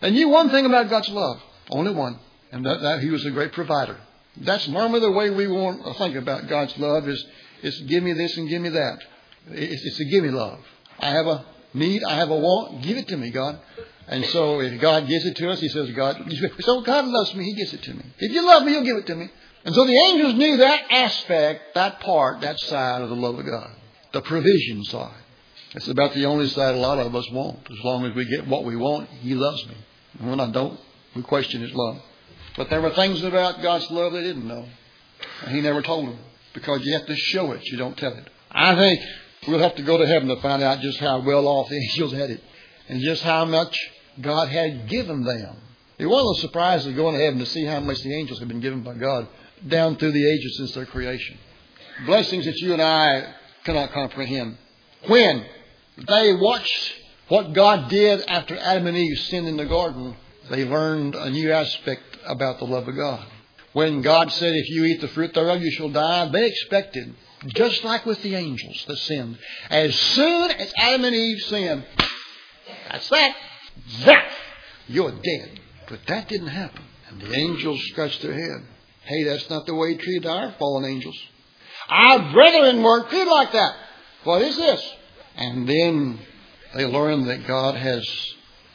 They 0.00 0.10
knew 0.10 0.28
one 0.28 0.50
thing 0.50 0.66
about 0.66 0.90
God's 0.90 1.08
love. 1.08 1.40
Only 1.70 1.92
one. 1.92 2.18
And 2.50 2.66
that, 2.66 2.80
that 2.82 3.00
He 3.00 3.10
was 3.10 3.24
a 3.24 3.30
great 3.30 3.52
provider. 3.52 3.98
That's 4.36 4.66
normally 4.68 5.00
the 5.00 5.12
way 5.12 5.30
we 5.30 5.46
want 5.46 5.84
to 5.84 5.94
think 5.94 6.16
about 6.16 6.48
God's 6.48 6.76
love 6.78 7.08
is, 7.08 7.24
is 7.62 7.78
give 7.80 8.02
me 8.02 8.12
this 8.14 8.36
and 8.36 8.48
give 8.48 8.62
me 8.62 8.70
that. 8.70 8.98
It's, 9.48 9.84
it's 9.84 10.00
a 10.00 10.04
give 10.04 10.24
me 10.24 10.30
love. 10.30 10.58
I 10.98 11.10
have 11.10 11.26
a 11.26 11.44
need, 11.74 12.02
I 12.04 12.16
have 12.16 12.30
a 12.30 12.36
want, 12.36 12.82
give 12.82 12.96
it 12.96 13.08
to 13.08 13.16
me, 13.16 13.30
God. 13.30 13.58
And 14.08 14.24
so 14.26 14.60
if 14.60 14.80
God 14.80 15.06
gives 15.06 15.24
it 15.24 15.36
to 15.36 15.50
us, 15.50 15.60
He 15.60 15.68
says, 15.68 15.90
God, 15.90 16.16
so 16.60 16.80
God 16.80 17.06
loves 17.06 17.34
me, 17.34 17.44
He 17.44 17.54
gives 17.54 17.72
it 17.72 17.82
to 17.84 17.94
me. 17.94 18.04
If 18.18 18.32
you 18.32 18.44
love 18.44 18.64
me, 18.64 18.72
He'll 18.72 18.84
give 18.84 18.96
it 18.96 19.06
to 19.06 19.14
me. 19.14 19.30
And 19.64 19.74
so 19.74 19.84
the 19.86 19.96
angels 20.10 20.34
knew 20.34 20.56
that 20.56 20.90
aspect, 20.90 21.74
that 21.74 22.00
part, 22.00 22.40
that 22.40 22.58
side 22.58 23.02
of 23.02 23.08
the 23.08 23.16
love 23.16 23.38
of 23.38 23.46
God. 23.46 23.70
The 24.12 24.22
provision 24.22 24.84
side. 24.84 25.14
It's 25.74 25.88
about 25.88 26.14
the 26.14 26.26
only 26.26 26.48
side 26.48 26.74
a 26.74 26.78
lot 26.78 26.98
of 26.98 27.14
us 27.14 27.30
want. 27.30 27.60
As 27.70 27.78
long 27.84 28.04
as 28.04 28.14
we 28.14 28.24
get 28.24 28.46
what 28.46 28.64
we 28.64 28.76
want, 28.76 29.08
He 29.08 29.34
loves 29.34 29.66
me. 29.68 29.76
And 30.18 30.28
when 30.28 30.40
I 30.40 30.50
don't, 30.50 30.78
we 31.14 31.22
question 31.22 31.62
His 31.62 31.72
love. 31.72 32.02
But 32.56 32.68
there 32.70 32.82
were 32.82 32.90
things 32.90 33.22
about 33.22 33.62
God's 33.62 33.90
love 33.90 34.12
they 34.12 34.22
didn't 34.22 34.46
know. 34.46 34.66
And 35.44 35.54
He 35.54 35.62
never 35.62 35.80
told 35.80 36.08
them. 36.08 36.18
Because 36.52 36.84
you 36.84 36.92
have 36.92 37.06
to 37.06 37.16
show 37.16 37.52
it, 37.52 37.62
you 37.64 37.78
don't 37.78 37.96
tell 37.96 38.12
it. 38.12 38.28
I 38.50 38.74
think 38.74 39.00
we'll 39.48 39.60
have 39.60 39.76
to 39.76 39.82
go 39.82 39.96
to 39.96 40.06
heaven 40.06 40.28
to 40.28 40.36
find 40.42 40.62
out 40.62 40.80
just 40.80 40.98
how 40.98 41.20
well 41.20 41.46
off 41.46 41.68
the 41.68 41.76
angels 41.92 42.12
had 42.12 42.30
it 42.30 42.42
and 42.88 43.00
just 43.00 43.22
how 43.22 43.44
much 43.44 43.78
God 44.20 44.48
had 44.48 44.88
given 44.88 45.24
them. 45.24 45.56
It 45.98 46.06
was 46.06 46.12
a 46.12 46.16
little 46.16 46.34
surprising 46.34 46.94
going 46.94 47.16
to 47.16 47.24
heaven 47.24 47.38
to 47.38 47.46
see 47.46 47.64
how 47.64 47.80
much 47.80 48.02
the 48.02 48.14
angels 48.14 48.40
had 48.40 48.48
been 48.48 48.60
given 48.60 48.82
by 48.82 48.94
God 48.94 49.28
down 49.68 49.96
through 49.96 50.12
the 50.12 50.30
ages 50.32 50.56
since 50.56 50.74
their 50.74 50.86
creation. 50.86 51.38
Blessings 52.06 52.44
that 52.46 52.56
you 52.56 52.72
and 52.72 52.82
I 52.82 53.34
cannot 53.64 53.92
comprehend. 53.92 54.58
When 55.06 55.44
they 56.08 56.34
watched 56.34 56.94
what 57.28 57.52
God 57.52 57.88
did 57.88 58.24
after 58.28 58.56
Adam 58.56 58.86
and 58.86 58.96
Eve 58.96 59.18
sinned 59.18 59.48
in 59.48 59.56
the 59.56 59.66
garden, 59.66 60.16
they 60.50 60.64
learned 60.64 61.14
a 61.14 61.30
new 61.30 61.52
aspect 61.52 62.02
about 62.24 62.58
the 62.58 62.64
love 62.64 62.88
of 62.88 62.96
God. 62.96 63.26
When 63.72 64.02
God 64.02 64.30
said, 64.32 64.54
if 64.54 64.68
you 64.68 64.84
eat 64.84 65.00
the 65.00 65.08
fruit 65.08 65.32
thereof, 65.32 65.62
you 65.62 65.70
shall 65.70 65.88
die, 65.88 66.28
they 66.28 66.46
expected, 66.46 67.14
just 67.48 67.84
like 67.84 68.04
with 68.04 68.22
the 68.22 68.34
angels 68.34 68.84
that 68.86 68.96
sinned, 68.98 69.38
as 69.70 69.94
soon 69.94 70.50
as 70.50 70.72
Adam 70.78 71.04
and 71.04 71.14
Eve 71.14 71.42
sinned, 71.44 71.84
that's 72.90 73.08
that. 73.08 73.36
That. 74.04 74.32
You're 74.88 75.12
dead. 75.12 75.60
But 75.88 76.00
that 76.06 76.28
didn't 76.28 76.48
happen. 76.48 76.84
And 77.08 77.20
the 77.20 77.34
angels 77.34 77.80
scratched 77.90 78.20
their 78.22 78.34
head. 78.34 78.66
Hey, 79.04 79.24
that's 79.24 79.48
not 79.50 79.66
the 79.66 79.74
way 79.74 79.92
he 79.92 79.98
treated 79.98 80.26
our 80.26 80.52
fallen 80.58 80.84
angels. 80.84 81.18
Our 81.88 82.32
brethren 82.32 82.82
weren't 82.82 83.08
treated 83.08 83.28
like 83.30 83.52
that. 83.52 83.74
What 84.24 84.42
is 84.42 84.56
this? 84.56 84.94
And 85.36 85.68
then 85.68 86.18
they 86.74 86.84
learn 86.84 87.26
that 87.26 87.46
God 87.46 87.74
has 87.74 88.06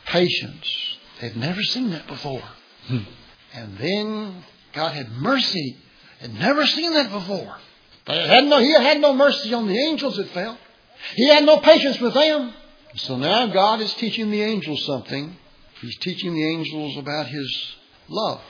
patience. 0.06 0.98
They'd 1.22 1.38
never 1.38 1.64
seen 1.64 1.92
that 1.92 2.08
before. 2.08 2.44
Hmm. 2.88 3.00
And 3.54 3.78
then 3.78 4.44
God 4.74 4.94
had 4.94 5.12
mercy. 5.12 5.78
Had 6.20 6.34
never 6.34 6.66
seen 6.66 6.94
that 6.94 7.12
before. 7.12 7.58
Had 8.06 8.46
no, 8.46 8.60
he 8.60 8.72
had 8.72 9.02
no 9.02 9.14
mercy 9.14 9.54
on 9.54 9.68
the 9.68 9.78
angels 9.78 10.18
that 10.18 10.30
fell. 10.30 10.58
He 11.16 11.28
had 11.28 11.44
no 11.44 11.58
patience 11.60 12.00
with 12.00 12.14
them. 12.14 12.54
So 12.96 13.18
now 13.18 13.48
God 13.48 13.82
is 13.82 13.94
teaching 13.96 14.32
the 14.32 14.42
angels 14.42 14.86
something. 14.86 15.36
He's 15.82 15.98
teaching 15.98 16.34
the 16.34 16.48
angels 16.48 16.98
about 16.98 17.28
His 17.28 17.76
love. 18.08 18.42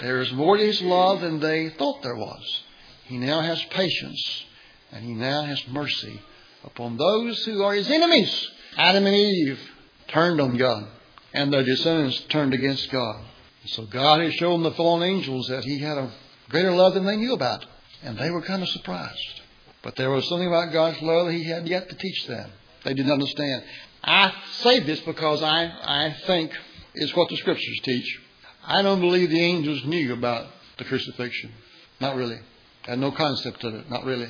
There 0.00 0.20
is 0.20 0.32
more 0.32 0.56
to 0.56 0.64
His 0.64 0.80
love 0.82 1.20
than 1.20 1.40
they 1.40 1.70
thought 1.70 2.02
there 2.02 2.16
was. 2.16 2.62
He 3.04 3.18
now 3.18 3.40
has 3.40 3.62
patience 3.64 4.44
and 4.92 5.04
He 5.04 5.12
now 5.12 5.42
has 5.42 5.66
mercy 5.68 6.20
upon 6.64 6.96
those 6.96 7.44
who 7.44 7.62
are 7.62 7.74
His 7.74 7.90
enemies. 7.90 8.50
Adam 8.76 9.06
and 9.06 9.14
Eve 9.14 9.60
turned 10.08 10.40
on 10.40 10.56
God 10.56 10.86
and 11.32 11.52
their 11.52 11.64
descendants 11.64 12.20
turned 12.28 12.54
against 12.54 12.90
God. 12.90 13.24
So 13.66 13.84
God 13.84 14.20
has 14.20 14.34
shown 14.34 14.62
the 14.62 14.72
fallen 14.72 15.02
angels 15.02 15.46
that 15.48 15.64
He 15.64 15.78
had 15.78 15.98
a 15.98 16.10
greater 16.48 16.72
love 16.72 16.94
than 16.94 17.04
they 17.04 17.16
knew 17.16 17.34
about. 17.34 17.64
And 18.02 18.18
they 18.18 18.30
were 18.30 18.42
kind 18.42 18.62
of 18.62 18.68
surprised. 18.70 19.40
But 19.82 19.96
there 19.96 20.10
was 20.10 20.26
something 20.28 20.48
about 20.48 20.72
God's 20.72 21.00
love 21.02 21.26
that 21.26 21.34
He 21.34 21.44
had 21.44 21.68
yet 21.68 21.88
to 21.88 21.94
teach 21.96 22.26
them. 22.26 22.50
They 22.84 22.94
didn't 22.94 23.12
understand. 23.12 23.62
I 24.02 24.32
say 24.60 24.80
this 24.80 25.00
because 25.00 25.42
I, 25.42 25.64
I 25.64 26.16
think 26.26 26.52
is 26.94 27.14
what 27.14 27.28
the 27.28 27.36
scriptures 27.36 27.80
teach. 27.82 28.20
I 28.66 28.82
don't 28.82 29.00
believe 29.00 29.30
the 29.30 29.40
angels 29.40 29.84
knew 29.84 30.12
about 30.12 30.46
the 30.78 30.84
crucifixion. 30.84 31.52
Not 32.00 32.16
really. 32.16 32.38
Had 32.82 32.98
no 32.98 33.10
concept 33.12 33.64
of 33.64 33.74
it. 33.74 33.90
Not 33.90 34.04
really. 34.04 34.28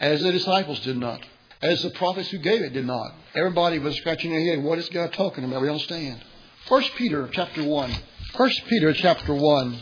As 0.00 0.22
the 0.22 0.32
disciples 0.32 0.80
did 0.80 0.96
not. 0.96 1.20
as 1.62 1.80
the 1.82 1.90
prophets 1.90 2.28
who 2.30 2.38
gave 2.38 2.60
it 2.60 2.72
did 2.72 2.86
not. 2.86 3.14
Everybody 3.34 3.78
was 3.78 3.96
scratching 3.96 4.32
their 4.32 4.40
head. 4.40 4.62
What 4.62 4.78
is 4.78 4.88
God 4.88 5.12
talking 5.12 5.44
about? 5.44 5.62
We 5.62 5.68
don't 5.68 5.76
understand. 5.76 6.22
First 6.66 6.94
Peter 6.96 7.28
chapter 7.32 7.64
one. 7.64 7.94
First 8.34 8.64
Peter 8.66 8.92
chapter 8.92 9.34
one, 9.34 9.78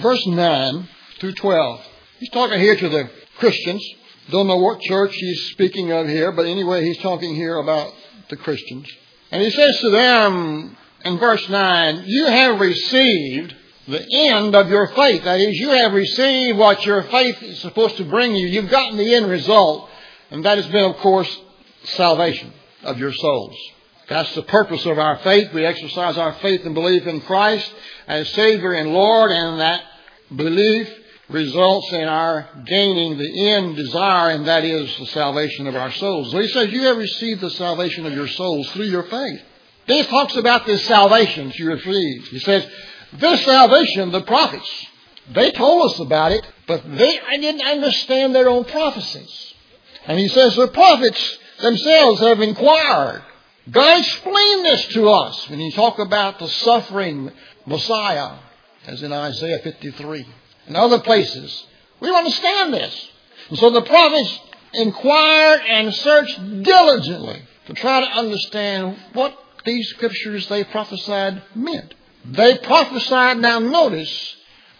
verse 0.00 0.24
nine 0.26 0.88
through 1.18 1.34
twelve. 1.34 1.80
He's 2.18 2.30
talking 2.30 2.58
here 2.58 2.76
to 2.76 2.88
the 2.88 3.10
Christians. 3.38 3.84
Don't 4.30 4.46
know 4.46 4.56
what 4.58 4.80
church 4.80 5.14
he's 5.14 5.50
speaking 5.50 5.92
of 5.92 6.06
here, 6.06 6.32
but 6.32 6.46
anyway, 6.46 6.84
he's 6.84 6.98
talking 6.98 7.34
here 7.34 7.56
about 7.56 7.92
the 8.28 8.36
Christians. 8.36 8.88
And 9.30 9.42
he 9.42 9.50
says 9.50 9.80
to 9.80 9.90
them 9.90 10.76
in 11.04 11.18
verse 11.18 11.48
9, 11.48 12.04
You 12.06 12.26
have 12.26 12.60
received 12.60 13.54
the 13.88 14.06
end 14.12 14.54
of 14.54 14.68
your 14.68 14.88
faith. 14.88 15.24
That 15.24 15.40
is, 15.40 15.56
you 15.56 15.70
have 15.70 15.92
received 15.92 16.58
what 16.58 16.84
your 16.84 17.02
faith 17.04 17.42
is 17.42 17.60
supposed 17.60 17.96
to 17.96 18.04
bring 18.04 18.34
you. 18.34 18.46
You've 18.46 18.70
gotten 18.70 18.96
the 18.96 19.14
end 19.14 19.28
result. 19.28 19.88
And 20.30 20.44
that 20.44 20.58
has 20.58 20.66
been, 20.68 20.84
of 20.84 20.96
course, 20.98 21.40
salvation 21.84 22.52
of 22.84 22.98
your 22.98 23.12
souls. 23.12 23.56
That's 24.08 24.34
the 24.34 24.42
purpose 24.42 24.84
of 24.86 24.98
our 24.98 25.18
faith. 25.18 25.52
We 25.52 25.64
exercise 25.64 26.18
our 26.18 26.32
faith 26.34 26.64
and 26.64 26.74
belief 26.74 27.06
in 27.06 27.20
Christ 27.22 27.72
as 28.06 28.28
Savior 28.30 28.72
and 28.72 28.92
Lord, 28.92 29.30
and 29.30 29.60
that 29.60 29.82
belief 30.34 30.88
results 31.28 31.92
in 31.92 32.08
our 32.08 32.48
gaining 32.66 33.18
the 33.18 33.50
end 33.50 33.76
desire, 33.76 34.30
and 34.30 34.46
that 34.46 34.64
is 34.64 34.96
the 34.98 35.06
salvation 35.06 35.66
of 35.68 35.76
our 35.76 35.92
souls. 35.92 36.32
So 36.32 36.40
he 36.40 36.48
says, 36.48 36.72
You 36.72 36.82
have 36.82 36.96
received 36.96 37.40
the 37.40 37.50
salvation 37.50 38.04
of 38.06 38.12
your 38.12 38.26
souls 38.28 38.68
through 38.70 38.86
your 38.86 39.04
faith. 39.04 39.42
Then 39.90 40.04
he 40.04 40.08
talks 40.08 40.36
about 40.36 40.66
this 40.66 40.86
salvation 40.86 41.52
you 41.56 41.66
received. 41.66 42.28
He 42.28 42.38
says, 42.38 42.64
This 43.14 43.44
salvation, 43.44 44.12
the 44.12 44.22
prophets, 44.22 44.86
they 45.34 45.50
told 45.50 45.90
us 45.90 45.98
about 45.98 46.30
it, 46.30 46.46
but 46.68 46.84
they 46.96 47.18
didn't 47.38 47.66
understand 47.66 48.32
their 48.32 48.48
own 48.48 48.66
prophecies. 48.66 49.54
And 50.06 50.16
he 50.16 50.28
says, 50.28 50.54
The 50.54 50.68
prophets 50.68 51.38
themselves 51.60 52.20
have 52.20 52.40
inquired. 52.40 53.24
God 53.68 53.98
explained 53.98 54.64
this 54.64 54.86
to 54.94 55.08
us 55.08 55.50
when 55.50 55.58
he 55.58 55.72
talked 55.72 55.98
about 55.98 56.38
the 56.38 56.48
suffering 56.48 57.32
Messiah, 57.66 58.38
as 58.86 59.02
in 59.02 59.12
Isaiah 59.12 59.58
53 59.58 60.24
and 60.68 60.76
other 60.76 61.00
places. 61.00 61.66
We 61.98 62.14
understand 62.14 62.74
this. 62.74 63.10
And 63.48 63.58
so 63.58 63.70
the 63.70 63.82
prophets 63.82 64.38
inquired 64.72 65.62
and 65.68 65.92
searched 65.92 66.62
diligently 66.62 67.42
to 67.66 67.74
try 67.74 68.02
to 68.02 68.06
understand 68.06 68.96
what 69.14 69.36
these 69.70 69.88
scriptures 69.90 70.48
they 70.48 70.64
prophesied 70.64 71.42
meant. 71.54 71.94
They 72.24 72.58
prophesied, 72.58 73.38
now 73.38 73.60
notice, 73.60 74.36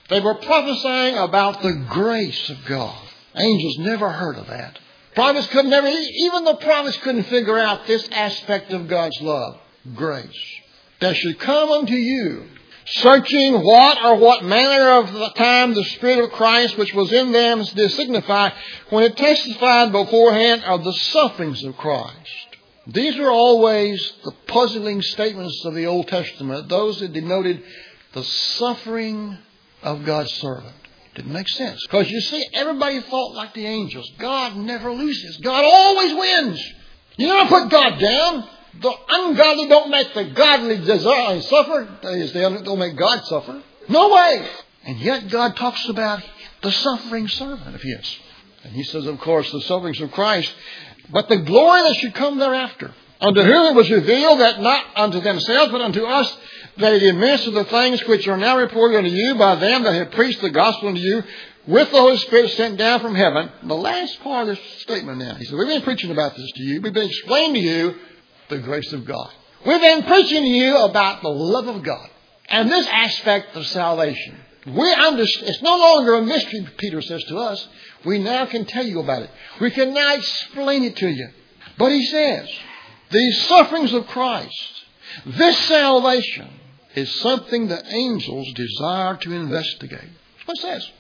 they 0.09 0.20
were 0.20 0.35
prophesying 0.35 1.16
about 1.16 1.62
the 1.62 1.73
grace 1.88 2.50
of 2.50 2.64
God. 2.66 3.00
Angels 3.37 3.78
never 3.78 4.11
heard 4.11 4.37
of 4.37 4.49
that. 4.49 4.78
Prophets 5.14 5.47
could 5.49 5.66
never, 5.66 5.87
even 5.87 6.44
the 6.44 6.56
prophets 6.56 6.97
couldn't 6.99 7.25
figure 7.25 7.59
out 7.59 7.87
this 7.87 8.06
aspect 8.11 8.73
of 8.73 8.88
God's 8.88 9.20
love. 9.20 9.59
Grace. 9.94 10.61
that 11.00 11.16
should 11.16 11.38
come 11.38 11.70
unto 11.70 11.94
you 11.94 12.44
searching 12.87 13.54
what 13.62 14.04
or 14.04 14.16
what 14.16 14.44
manner 14.44 15.00
of 15.00 15.12
the 15.12 15.30
time 15.37 15.75
the 15.75 15.85
Spirit 15.85 16.25
of 16.25 16.32
Christ 16.32 16.76
which 16.76 16.92
was 16.92 17.12
in 17.12 17.32
them 17.32 17.62
did 17.62 17.90
signify 17.92 18.50
when 18.90 19.04
it 19.04 19.16
testified 19.16 19.92
beforehand 19.92 20.64
of 20.64 20.85
the 20.85 20.92
sufferings 20.92 21.62
of 21.64 21.76
Christ. 21.76 22.50
These 22.92 23.16
are 23.18 23.30
always 23.30 24.12
the 24.25 24.32
puzzling 24.49 25.02
statements 25.02 25.64
of 25.64 25.75
the 25.75 25.87
Old 25.87 26.09
Testament, 26.09 26.68
those 26.68 27.00
that 27.00 27.12
denoted 27.12 27.62
the 28.12 28.25
suffering 28.25 29.38
of 29.82 30.04
God's 30.04 30.32
servant. 30.35 30.75
Didn't 31.14 31.32
make 31.32 31.49
sense. 31.49 31.80
Because 31.87 32.11
you 32.11 32.20
see, 32.20 32.44
everybody 32.52 33.00
thought 33.00 33.35
like 33.35 33.54
the 33.54 33.66
angels. 33.66 34.11
God 34.18 34.56
never 34.56 34.92
loses. 34.92 35.37
God 35.38 35.64
always 35.64 36.14
wins. 36.14 36.73
You 37.16 37.26
never 37.26 37.49
put 37.49 37.68
God 37.68 37.99
down. 37.99 38.49
The 38.80 38.94
ungodly 39.09 39.68
don't 39.68 39.90
make 39.90 40.14
the 40.14 40.25
godly 40.25 40.78
desire 40.78 41.40
suffer. 41.42 41.99
That 42.02 42.14
is, 42.14 42.32
they 42.32 42.40
don't 42.40 42.79
make 42.79 42.96
God 42.96 43.24
suffer. 43.24 43.62
No 43.88 44.11
way. 44.11 44.48
And 44.85 44.98
yet 44.98 45.29
God 45.29 45.57
talks 45.57 45.88
about 45.88 46.22
the 46.62 46.70
suffering 46.70 47.29
servant 47.29 47.74
of 47.74 47.83
His. 47.83 48.18
And 48.62 48.72
He 48.72 48.85
says, 48.85 49.07
of 49.07 49.18
course, 49.20 49.50
the 49.50 49.61
sufferings 49.62 50.00
of 50.00 50.12
Christ, 50.12 50.53
but 51.12 51.29
the 51.29 51.38
glory 51.38 51.83
that 51.83 51.96
should 51.96 52.14
come 52.14 52.38
thereafter. 52.38 52.94
Unto 53.20 53.42
whom 53.42 53.66
it 53.66 53.75
was 53.75 53.90
revealed 53.90 54.40
that 54.40 54.61
not 54.61 54.85
unto 54.96 55.20
themselves, 55.20 55.70
but 55.70 55.83
unto 55.83 56.05
us, 56.05 56.38
that 56.79 56.94
it 56.94 57.03
administer 57.03 57.51
the 57.51 57.64
things 57.64 58.03
which 58.07 58.27
are 58.27 58.38
now 58.38 58.57
reported 58.57 58.96
unto 58.96 59.11
you 59.11 59.35
by 59.35 59.57
them 59.57 59.83
that 59.83 59.92
have 59.92 60.12
preached 60.12 60.40
the 60.40 60.51
gospel 60.51 60.88
unto 60.88 61.01
you, 61.01 61.23
with 61.66 61.90
the 61.90 61.99
Holy 61.99 62.16
Spirit 62.16 62.51
sent 62.53 62.79
down 62.79 63.01
from 63.01 63.14
heaven. 63.14 63.51
The 63.64 63.75
last 63.75 64.20
part 64.20 64.49
of 64.49 64.57
this 64.57 64.81
statement 64.81 65.18
now. 65.18 65.35
He 65.35 65.44
said, 65.44 65.57
We've 65.59 65.68
been 65.68 65.83
preaching 65.83 66.11
about 66.11 66.35
this 66.35 66.51
to 66.53 66.62
you. 66.62 66.81
We've 66.81 66.94
been 66.94 67.09
explaining 67.09 67.55
to 67.55 67.61
you 67.61 67.94
the 68.49 68.59
grace 68.59 68.90
of 68.94 69.05
God. 69.05 69.31
We've 69.66 69.81
been 69.81 70.05
preaching 70.05 70.42
to 70.42 70.49
you 70.49 70.79
about 70.79 71.20
the 71.20 71.29
love 71.29 71.68
of 71.68 71.83
God 71.83 72.09
and 72.49 72.70
this 72.70 72.87
aspect 72.87 73.55
of 73.55 73.66
salvation. 73.66 74.37
We 74.66 74.92
understand, 74.92 75.51
it's 75.51 75.62
no 75.62 75.77
longer 75.79 76.14
a 76.14 76.23
mystery, 76.23 76.66
Peter 76.79 77.01
says 77.03 77.23
to 77.25 77.37
us. 77.37 77.68
We 78.04 78.18
now 78.18 78.46
can 78.46 78.64
tell 78.64 78.86
you 78.86 79.00
about 79.00 79.22
it. 79.22 79.30
We 79.60 79.70
can 79.70 79.92
now 79.92 80.14
explain 80.14 80.84
it 80.84 80.96
to 80.96 81.08
you. 81.08 81.28
But 81.78 81.92
he 81.92 82.04
says, 82.06 82.48
these 83.10 83.46
sufferings 83.46 83.92
of 83.92 84.06
Christ, 84.06 84.84
this 85.26 85.58
salvation, 85.66 86.48
is 86.94 87.12
something 87.20 87.68
the 87.68 87.84
angels 87.94 88.52
desire 88.54 89.16
to 89.16 89.32
investigate. 89.32 90.10
That's 90.46 90.46
what 90.46 90.56
it 90.58 90.60
says. 90.60 90.90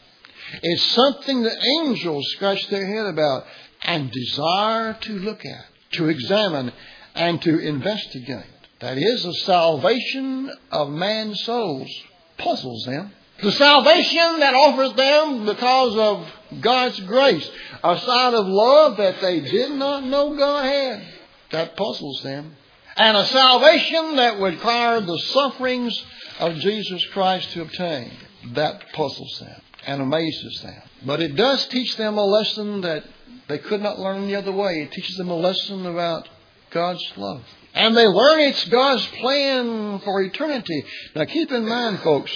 It's 0.62 0.82
something 0.92 1.42
the 1.42 1.66
angels 1.80 2.26
scratch 2.32 2.66
their 2.68 2.86
head 2.86 3.06
about 3.06 3.44
and 3.82 4.10
desire 4.10 4.94
to 4.94 5.12
look 5.12 5.44
at, 5.44 5.64
to 5.92 6.08
examine, 6.08 6.72
and 7.14 7.40
to 7.42 7.58
investigate. 7.58 8.44
That 8.80 8.98
is, 8.98 9.22
the 9.22 9.34
salvation 9.34 10.50
of 10.70 10.90
man's 10.90 11.42
souls 11.44 11.90
puzzles 12.38 12.84
them. 12.84 13.12
The 13.42 13.52
salvation 13.52 14.40
that 14.40 14.54
offers 14.54 14.92
them 14.94 15.46
because 15.46 15.96
of 15.96 16.60
God's 16.60 17.00
grace, 17.00 17.48
a 17.82 17.98
sign 17.98 18.34
of 18.34 18.46
love 18.46 18.96
that 18.98 19.20
they 19.20 19.40
did 19.40 19.72
not 19.72 20.04
know 20.04 20.36
God 20.36 20.64
had, 20.64 21.06
that 21.52 21.76
puzzles 21.76 22.22
them. 22.22 22.56
And 22.96 23.16
a 23.16 23.24
salvation 23.26 24.16
that 24.16 24.38
would 24.38 24.54
require 24.54 25.00
the 25.00 25.18
sufferings 25.18 26.04
of 26.38 26.56
Jesus 26.56 27.04
Christ 27.06 27.50
to 27.52 27.62
obtain, 27.62 28.10
that 28.52 28.92
puzzles 28.92 29.38
them 29.38 29.60
and 29.86 30.02
amazes 30.02 30.60
them. 30.62 30.82
But 31.06 31.22
it 31.22 31.34
does 31.34 31.66
teach 31.68 31.96
them 31.96 32.18
a 32.18 32.24
lesson 32.24 32.82
that 32.82 33.04
they 33.48 33.58
could 33.58 33.80
not 33.80 33.98
learn 33.98 34.26
the 34.26 34.36
other 34.36 34.52
way. 34.52 34.82
It 34.82 34.92
teaches 34.92 35.16
them 35.16 35.30
a 35.30 35.36
lesson 35.36 35.86
about 35.86 36.28
God's 36.70 37.04
love. 37.16 37.42
And 37.72 37.96
they 37.96 38.06
learn 38.06 38.40
it's 38.40 38.64
God's 38.68 39.06
plan 39.06 40.00
for 40.00 40.20
eternity. 40.22 40.84
Now 41.14 41.24
keep 41.24 41.50
in 41.50 41.66
mind, 41.66 42.00
folks, 42.00 42.32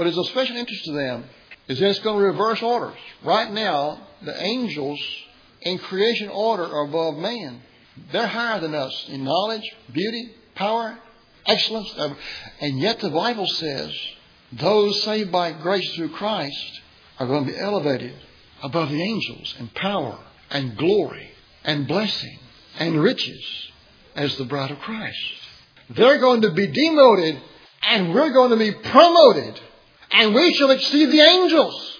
what 0.00 0.06
is 0.06 0.16
of 0.16 0.26
special 0.28 0.56
interest 0.56 0.82
to 0.86 0.92
them 0.92 1.24
is 1.68 1.78
that 1.78 1.90
it's 1.90 1.98
going 1.98 2.18
to 2.18 2.24
reverse 2.24 2.62
orders. 2.62 2.96
Right 3.22 3.52
now, 3.52 4.00
the 4.22 4.34
angels 4.42 4.98
in 5.60 5.76
creation 5.76 6.30
order 6.30 6.64
are 6.64 6.86
above 6.86 7.16
man. 7.16 7.60
They're 8.10 8.26
higher 8.26 8.60
than 8.60 8.74
us 8.74 9.08
in 9.10 9.24
knowledge, 9.24 9.70
beauty, 9.92 10.34
power, 10.54 10.98
excellence. 11.44 11.94
And 12.62 12.80
yet 12.80 13.00
the 13.00 13.10
Bible 13.10 13.46
says 13.46 13.94
those 14.52 15.02
saved 15.02 15.30
by 15.30 15.52
grace 15.52 15.94
through 15.94 16.12
Christ 16.12 16.80
are 17.18 17.26
going 17.26 17.44
to 17.44 17.52
be 17.52 17.58
elevated 17.58 18.14
above 18.62 18.88
the 18.88 19.02
angels 19.02 19.54
in 19.58 19.68
power 19.68 20.18
and 20.48 20.78
glory 20.78 21.30
and 21.62 21.86
blessing 21.86 22.38
and 22.78 23.02
riches 23.02 23.44
as 24.16 24.34
the 24.38 24.46
bride 24.46 24.70
of 24.70 24.78
Christ. 24.78 25.18
They're 25.90 26.20
going 26.20 26.40
to 26.40 26.52
be 26.52 26.68
demoted 26.68 27.38
and 27.82 28.14
we're 28.14 28.32
going 28.32 28.52
to 28.52 28.56
be 28.56 28.72
promoted 28.72 29.60
and 30.12 30.34
we 30.34 30.54
shall 30.54 30.70
exceed 30.70 31.06
the 31.06 31.20
angels 31.20 31.98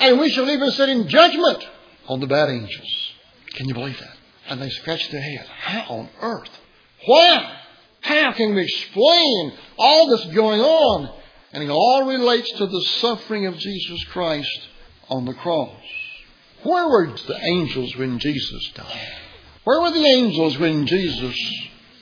and 0.00 0.18
we 0.18 0.30
shall 0.30 0.50
even 0.50 0.70
sit 0.70 0.88
in 0.88 1.08
judgment 1.08 1.66
on 2.08 2.20
the 2.20 2.26
bad 2.26 2.48
angels. 2.48 3.12
Can 3.54 3.68
you 3.68 3.74
believe 3.74 3.98
that? 3.98 4.16
And 4.48 4.60
they 4.60 4.70
scratch 4.70 5.10
their 5.10 5.20
head. 5.20 5.46
How 5.46 5.94
on 5.94 6.08
earth? 6.20 6.50
Why? 7.06 7.58
How 8.00 8.32
can 8.32 8.54
we 8.54 8.62
explain 8.62 9.52
all 9.78 10.08
this 10.08 10.24
going 10.34 10.60
on? 10.60 11.12
And 11.52 11.62
it 11.62 11.70
all 11.70 12.06
relates 12.06 12.50
to 12.52 12.66
the 12.66 12.80
suffering 13.00 13.46
of 13.46 13.56
Jesus 13.58 14.04
Christ 14.04 14.68
on 15.08 15.24
the 15.24 15.34
cross. 15.34 15.76
Where 16.62 16.88
were 16.88 17.12
the 17.26 17.38
angels 17.42 17.94
when 17.96 18.18
Jesus 18.18 18.70
died? 18.74 19.12
Where 19.64 19.80
were 19.80 19.90
the 19.90 20.04
angels 20.04 20.58
when 20.58 20.86
Jesus 20.86 21.36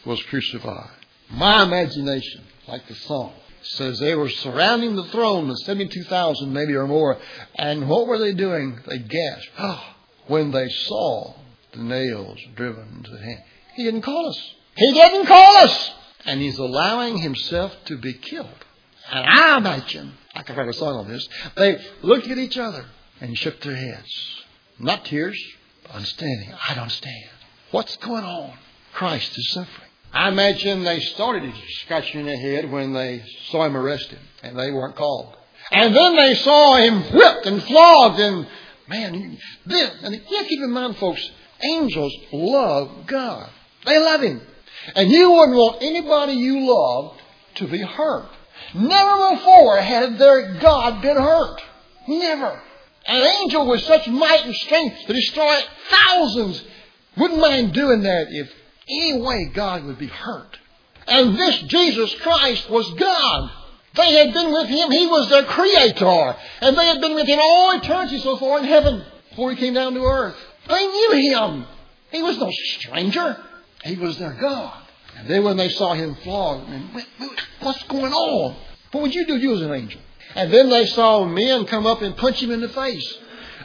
was 0.04 0.22
crucified? 0.24 0.90
My 1.30 1.62
imagination, 1.62 2.44
like 2.68 2.86
the 2.86 2.94
song, 2.94 3.32
says 3.62 3.98
they 3.98 4.14
were 4.14 4.28
surrounding 4.28 4.96
the 4.96 5.04
throne, 5.04 5.48
the 5.48 5.56
72,000 5.56 6.52
maybe 6.52 6.74
or 6.74 6.86
more, 6.86 7.18
and 7.54 7.88
what 7.88 8.06
were 8.06 8.18
they 8.18 8.32
doing? 8.32 8.78
They 8.86 8.98
gasped 8.98 9.50
oh, 9.58 9.94
when 10.26 10.50
they 10.50 10.68
saw 10.68 11.34
the 11.72 11.82
nails 11.82 12.38
driven 12.54 12.88
into 12.96 13.10
the 13.10 13.20
hand. 13.20 13.42
He 13.74 13.84
didn't 13.84 14.02
call 14.02 14.28
us. 14.28 14.54
He 14.76 14.92
didn't 14.92 15.26
call 15.26 15.56
us! 15.58 15.90
And 16.24 16.40
he's 16.40 16.58
allowing 16.58 17.18
himself 17.18 17.74
to 17.86 17.96
be 17.96 18.12
killed. 18.12 18.64
And 19.10 19.26
I 19.26 19.56
imagine, 19.56 20.12
I 20.34 20.42
could 20.42 20.56
write 20.56 20.68
a 20.68 20.72
song 20.72 20.96
on 20.96 21.08
this, 21.08 21.28
they 21.56 21.80
looked 22.02 22.28
at 22.28 22.38
each 22.38 22.58
other 22.58 22.84
and 23.20 23.36
shook 23.36 23.60
their 23.60 23.74
heads. 23.74 24.44
Not 24.78 25.04
tears, 25.04 25.40
understanding. 25.92 26.52
I 26.52 26.74
don't 26.74 26.82
understand. 26.84 27.30
What's 27.70 27.96
going 27.96 28.24
on? 28.24 28.52
Christ 28.92 29.36
is 29.36 29.50
suffering. 29.52 29.89
I 30.12 30.28
imagine 30.28 30.84
they 30.84 31.00
started 31.00 31.52
scratching 31.82 32.26
their 32.26 32.36
head 32.36 32.70
when 32.70 32.92
they 32.92 33.24
saw 33.50 33.64
him 33.64 33.76
arrested 33.76 34.18
and 34.42 34.58
they 34.58 34.70
weren't 34.70 34.96
called. 34.96 35.36
And 35.70 35.94
then 35.94 36.16
they 36.16 36.34
saw 36.34 36.76
him 36.76 37.02
whipped 37.12 37.46
and 37.46 37.62
flogged 37.62 38.18
and 38.18 38.46
man, 38.88 39.38
then, 39.66 39.90
and 40.02 40.14
you 40.14 40.44
keep 40.48 40.60
in 40.60 40.70
mind 40.72 40.96
folks, 40.96 41.30
angels 41.62 42.12
love 42.32 43.06
God. 43.06 43.50
They 43.86 43.98
love 43.98 44.20
him. 44.20 44.40
And 44.96 45.10
you 45.10 45.30
wouldn't 45.30 45.56
want 45.56 45.82
anybody 45.82 46.32
you 46.32 46.66
loved 46.72 47.20
to 47.56 47.68
be 47.68 47.78
hurt. 47.78 48.28
Never 48.74 49.36
before 49.36 49.78
had 49.78 50.18
their 50.18 50.54
God 50.54 51.02
been 51.02 51.16
hurt. 51.16 51.60
Never. 52.08 52.60
An 53.06 53.22
angel 53.42 53.68
with 53.68 53.82
such 53.82 54.08
might 54.08 54.44
and 54.44 54.54
strength 54.54 55.06
to 55.06 55.12
destroy 55.12 55.58
thousands 55.88 56.62
wouldn't 57.16 57.40
mind 57.40 57.72
doing 57.72 58.02
that 58.02 58.26
if 58.30 58.52
any 58.90 59.20
way 59.20 59.50
God 59.54 59.84
would 59.84 59.98
be 59.98 60.06
hurt. 60.06 60.58
And 61.06 61.36
this 61.36 61.62
Jesus 61.62 62.14
Christ 62.16 62.68
was 62.70 62.92
God. 62.94 63.50
They 63.94 64.14
had 64.14 64.32
been 64.32 64.52
with 64.52 64.68
him. 64.68 64.90
He 64.90 65.06
was 65.06 65.28
their 65.28 65.44
creator. 65.44 66.36
And 66.60 66.76
they 66.76 66.86
had 66.86 67.00
been 67.00 67.14
with 67.14 67.26
him 67.26 67.40
all 67.40 67.76
eternity 67.76 68.18
so 68.18 68.36
far 68.36 68.58
in 68.58 68.64
heaven 68.64 69.04
before 69.30 69.50
he 69.50 69.56
came 69.56 69.74
down 69.74 69.94
to 69.94 70.00
earth. 70.00 70.36
They 70.68 70.86
knew 70.86 71.12
him. 71.12 71.66
He 72.12 72.22
was 72.22 72.38
no 72.38 72.50
stranger. 72.50 73.36
He 73.82 73.96
was 73.96 74.18
their 74.18 74.34
God. 74.34 74.82
And 75.16 75.28
then 75.28 75.44
when 75.44 75.56
they 75.56 75.68
saw 75.70 75.94
him 75.94 76.14
flogged, 76.16 76.68
what's 77.60 77.82
going 77.84 78.12
on? 78.12 78.56
What 78.92 79.02
would 79.02 79.14
you 79.14 79.26
do 79.26 79.34
if 79.34 79.42
you 79.42 79.50
was 79.50 79.62
an 79.62 79.72
angel? 79.72 80.00
And 80.34 80.52
then 80.52 80.70
they 80.70 80.86
saw 80.86 81.24
men 81.24 81.66
come 81.66 81.86
up 81.86 82.02
and 82.02 82.16
punch 82.16 82.40
him 82.40 82.52
in 82.52 82.60
the 82.60 82.68
face. 82.68 83.18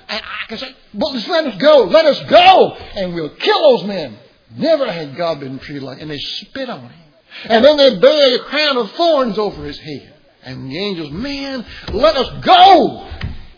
And 0.07 0.21
I 0.21 0.47
could 0.47 0.59
say, 0.59 0.75
well, 0.93 1.13
let 1.13 1.45
us 1.45 1.57
go. 1.57 1.83
Let 1.83 2.05
us 2.05 2.21
go. 2.29 2.71
And 2.95 3.13
we'll 3.13 3.35
kill 3.35 3.77
those 3.77 3.83
men. 3.87 4.17
Never 4.51 4.91
had 4.91 5.15
God 5.15 5.39
been 5.39 5.59
treated 5.59 5.83
like 5.83 6.01
And 6.01 6.09
they 6.09 6.19
spit 6.19 6.69
on 6.69 6.81
him. 6.81 7.13
And 7.45 7.65
then 7.65 7.77
they 7.77 7.99
buried 7.99 8.39
a 8.39 8.43
crown 8.43 8.77
of 8.77 8.91
thorns 8.91 9.37
over 9.37 9.63
his 9.65 9.77
head. 9.77 10.13
And 10.43 10.69
the 10.69 10.77
angels, 10.77 11.11
man, 11.11 11.65
let 11.91 12.15
us 12.15 12.45
go. 12.45 13.09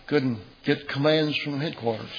Couldn't 0.07 0.39
get 0.63 0.87
commands 0.87 1.37
from 1.37 1.59
headquarters. 1.59 2.09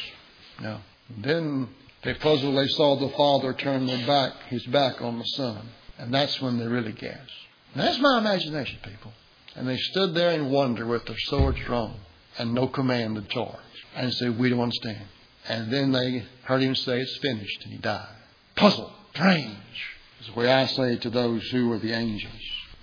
No. 0.60 0.78
Then 1.16 1.68
they 2.02 2.14
puzzled, 2.14 2.56
they 2.56 2.68
saw 2.68 2.96
the 2.96 3.08
Father 3.16 3.54
turn 3.54 3.86
their 3.86 4.06
back, 4.06 4.32
his 4.48 4.64
back 4.66 5.00
on 5.00 5.18
the 5.18 5.24
Son. 5.24 5.68
And 5.98 6.12
that's 6.12 6.40
when 6.40 6.58
they 6.58 6.66
really 6.66 6.92
gasped. 6.92 7.32
And 7.74 7.82
that's 7.82 7.98
my 7.98 8.18
imagination, 8.18 8.78
people. 8.82 9.12
And 9.56 9.66
they 9.66 9.78
stood 9.78 10.14
there 10.14 10.32
in 10.32 10.50
wonder 10.50 10.86
with 10.86 11.06
their 11.06 11.18
swords 11.18 11.58
drawn 11.60 11.98
and 12.38 12.54
no 12.54 12.68
command 12.68 13.16
to 13.16 13.22
charge. 13.22 13.56
And 13.96 14.12
said, 14.14 14.38
We 14.38 14.50
don't 14.50 14.60
understand. 14.60 15.04
And 15.48 15.72
then 15.72 15.92
they 15.92 16.24
heard 16.44 16.62
him 16.62 16.74
say, 16.74 17.00
It's 17.00 17.16
finished, 17.18 17.64
and 17.64 17.72
he 17.72 17.78
died. 17.78 18.17
Puzzle, 18.58 18.92
strange, 19.14 19.56
is 20.20 20.26
the 20.26 20.32
way 20.32 20.52
I 20.52 20.66
say 20.66 20.96
to 20.96 21.10
those 21.10 21.48
who 21.50 21.68
were 21.68 21.78
the 21.78 21.92
angels. 21.92 22.32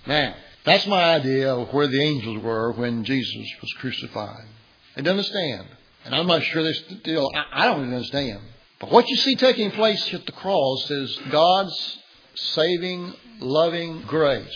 Now, 0.06 0.34
that's 0.64 0.86
my 0.86 1.14
idea 1.14 1.54
of 1.54 1.72
where 1.72 1.86
the 1.86 2.02
angels 2.02 2.42
were 2.42 2.72
when 2.72 3.04
Jesus 3.04 3.46
was 3.60 3.72
crucified. 3.74 4.46
They 4.94 5.02
didn't 5.02 5.18
understand. 5.18 5.66
And 6.06 6.14
I'm 6.14 6.26
not 6.26 6.42
sure 6.44 6.62
they 6.62 6.72
still, 6.72 7.30
I, 7.52 7.66
don't 7.66 7.92
understand. 7.92 8.40
But 8.80 8.90
what 8.90 9.08
you 9.08 9.16
see 9.16 9.34
taking 9.36 9.70
place 9.70 10.14
at 10.14 10.24
the 10.24 10.32
cross 10.32 10.90
is 10.90 11.18
God's 11.30 11.98
saving, 12.34 13.12
loving 13.40 14.02
grace. 14.02 14.48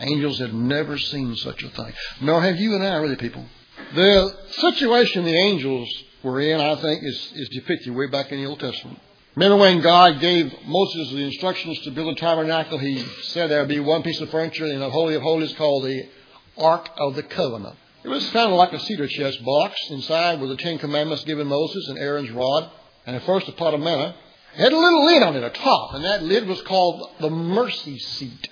Angels 0.00 0.40
had 0.40 0.52
never 0.52 0.98
seen 0.98 1.36
such 1.36 1.62
a 1.62 1.70
thing. 1.70 1.92
Nor 2.20 2.42
have 2.42 2.56
you 2.56 2.74
and 2.74 2.84
I, 2.84 2.96
really, 2.96 3.16
people. 3.16 3.46
The 3.94 4.36
situation 4.50 5.24
the 5.24 5.38
angels 5.38 5.88
were 6.22 6.40
in, 6.40 6.60
I 6.60 6.74
think, 6.76 7.02
is, 7.02 7.32
is 7.34 7.48
depicted 7.50 7.94
way 7.94 8.08
back 8.08 8.30
in 8.30 8.42
the 8.42 8.46
Old 8.46 8.60
Testament. 8.60 8.98
Remember 9.36 9.56
when 9.56 9.80
God 9.80 10.20
gave 10.20 10.54
Moses 10.64 11.10
the 11.10 11.24
instructions 11.24 11.80
to 11.80 11.90
build 11.90 12.16
a 12.16 12.20
tabernacle, 12.20 12.78
he 12.78 12.98
said 13.24 13.50
there 13.50 13.60
would 13.60 13.68
be 13.68 13.80
one 13.80 14.04
piece 14.04 14.20
of 14.20 14.30
furniture 14.30 14.66
in 14.66 14.78
the 14.78 14.90
Holy 14.90 15.16
of 15.16 15.22
Holies 15.22 15.52
called 15.54 15.84
the 15.84 16.08
Ark 16.56 16.88
of 16.96 17.16
the 17.16 17.24
Covenant. 17.24 17.76
It 18.04 18.08
was 18.08 18.30
kind 18.30 18.52
of 18.52 18.58
like 18.58 18.72
a 18.72 18.78
cedar 18.78 19.08
chest 19.08 19.44
box. 19.44 19.74
Inside 19.90 20.40
were 20.40 20.46
the 20.46 20.56
Ten 20.56 20.78
Commandments 20.78 21.24
given 21.24 21.48
Moses 21.48 21.88
and 21.88 21.98
Aaron's 21.98 22.30
rod, 22.30 22.70
and 23.06 23.20
first 23.24 23.48
a 23.48 23.52
pot 23.52 23.74
of 23.74 23.80
manna. 23.80 24.14
It 24.56 24.60
had 24.60 24.72
a 24.72 24.78
little 24.78 25.04
lid 25.04 25.22
on 25.24 25.34
it, 25.34 25.42
a 25.42 25.50
top, 25.50 25.94
and 25.94 26.04
that 26.04 26.22
lid 26.22 26.46
was 26.46 26.62
called 26.62 27.10
the 27.18 27.30
mercy 27.30 27.98
seat. 27.98 28.48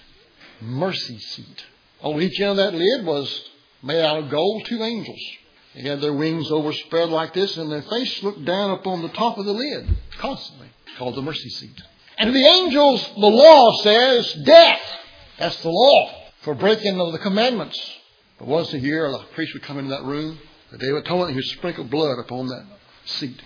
Mercy 0.61 1.19
seat. 1.19 1.65
On 2.03 2.21
each 2.21 2.41
end 2.41 2.51
of 2.51 2.57
that 2.57 2.75
lid 2.75 3.07
was 3.07 3.45
made 3.85 4.03
out 4.03 4.19
of 4.19 4.31
gold 4.31 4.65
two 4.67 4.83
angels. 4.83 5.21
They 5.75 5.83
had 5.83 6.01
their 6.01 6.13
wings 6.13 6.51
overspread 6.51 7.09
like 7.09 7.33
this, 7.33 7.57
and 7.57 7.71
their 7.71 7.83
face 7.83 8.23
looked 8.23 8.45
down 8.45 8.71
upon 8.71 9.03
the 9.03 9.09
top 9.09 9.39
of 9.39 9.47
the 9.47 9.53
lid 9.53 9.89
constantly, 10.19 10.69
called 10.99 11.15
the 11.15 11.23
mercy 11.23 11.49
seat. 11.49 11.81
And 12.19 12.29
to 12.29 12.33
the 12.33 12.47
angels, 12.47 13.03
the 13.15 13.27
law 13.27 13.83
says 13.83 14.33
death. 14.45 14.83
That's 15.39 15.63
the 15.63 15.71
law 15.71 16.15
for 16.43 16.55
breaking 16.55 17.01
of 17.01 17.13
the 17.13 17.19
commandments. 17.19 17.81
But 18.39 18.49
once 18.49 18.73
a 18.73 18.79
year, 18.79 19.07
a 19.07 19.19
priest 19.35 19.55
would 19.55 19.63
come 19.63 19.79
into 19.79 19.91
that 19.91 20.05
room, 20.05 20.39
the 20.71 20.79
day 20.79 20.89
of 20.89 20.97
atonement, 20.97 21.31
he 21.31 21.37
would 21.37 21.45
sprinkle 21.45 21.85
blood 21.85 22.19
upon 22.19 22.49
that 22.49 22.67
seat. 23.07 23.41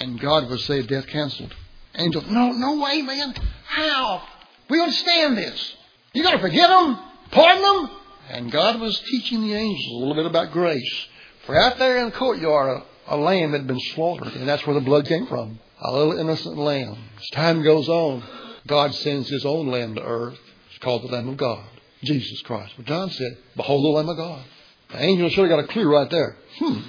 And 0.00 0.18
God 0.20 0.48
would 0.48 0.60
say, 0.60 0.82
death 0.82 1.06
canceled. 1.06 1.54
Angels, 1.94 2.24
no, 2.28 2.52
no 2.52 2.80
way, 2.80 3.02
man. 3.02 3.34
How? 3.66 4.22
We 4.70 4.80
understand 4.80 5.36
this. 5.36 5.76
You 6.12 6.22
got 6.22 6.32
to 6.32 6.38
forgive 6.38 6.68
them, 6.68 6.98
pardon 7.30 7.62
them. 7.62 7.90
And 8.30 8.52
God 8.52 8.80
was 8.80 8.98
teaching 9.00 9.40
the 9.40 9.54
angels 9.54 9.92
a 9.92 9.96
little 9.96 10.14
bit 10.14 10.26
about 10.26 10.52
grace. 10.52 11.06
Out 11.56 11.78
there 11.78 11.98
in 11.98 12.06
the 12.06 12.16
courtyard, 12.16 12.82
a, 13.08 13.14
a 13.14 13.16
lamb 13.16 13.52
had 13.52 13.66
been 13.66 13.80
slaughtered, 13.80 14.34
and 14.34 14.48
that's 14.48 14.66
where 14.66 14.74
the 14.74 14.80
blood 14.80 15.06
came 15.06 15.26
from. 15.26 15.58
A 15.80 15.92
little 15.92 16.18
innocent 16.18 16.58
lamb. 16.58 16.96
As 17.16 17.28
time 17.30 17.62
goes 17.62 17.88
on, 17.88 18.22
God 18.66 18.94
sends 18.94 19.28
his 19.28 19.44
own 19.44 19.68
lamb 19.68 19.94
to 19.94 20.02
earth. 20.02 20.38
It's 20.70 20.78
called 20.78 21.02
the 21.02 21.08
Lamb 21.08 21.28
of 21.28 21.36
God, 21.36 21.64
Jesus 22.02 22.42
Christ. 22.42 22.74
But 22.76 22.86
John 22.86 23.10
said, 23.10 23.38
Behold 23.56 23.84
the 23.84 23.88
Lamb 23.88 24.08
of 24.08 24.16
God. 24.16 24.44
The 24.90 25.02
angel 25.02 25.28
should 25.30 25.48
have 25.48 25.58
got 25.58 25.64
a 25.64 25.72
clue 25.72 25.90
right 25.90 26.10
there. 26.10 26.36
Hmm, 26.58 26.80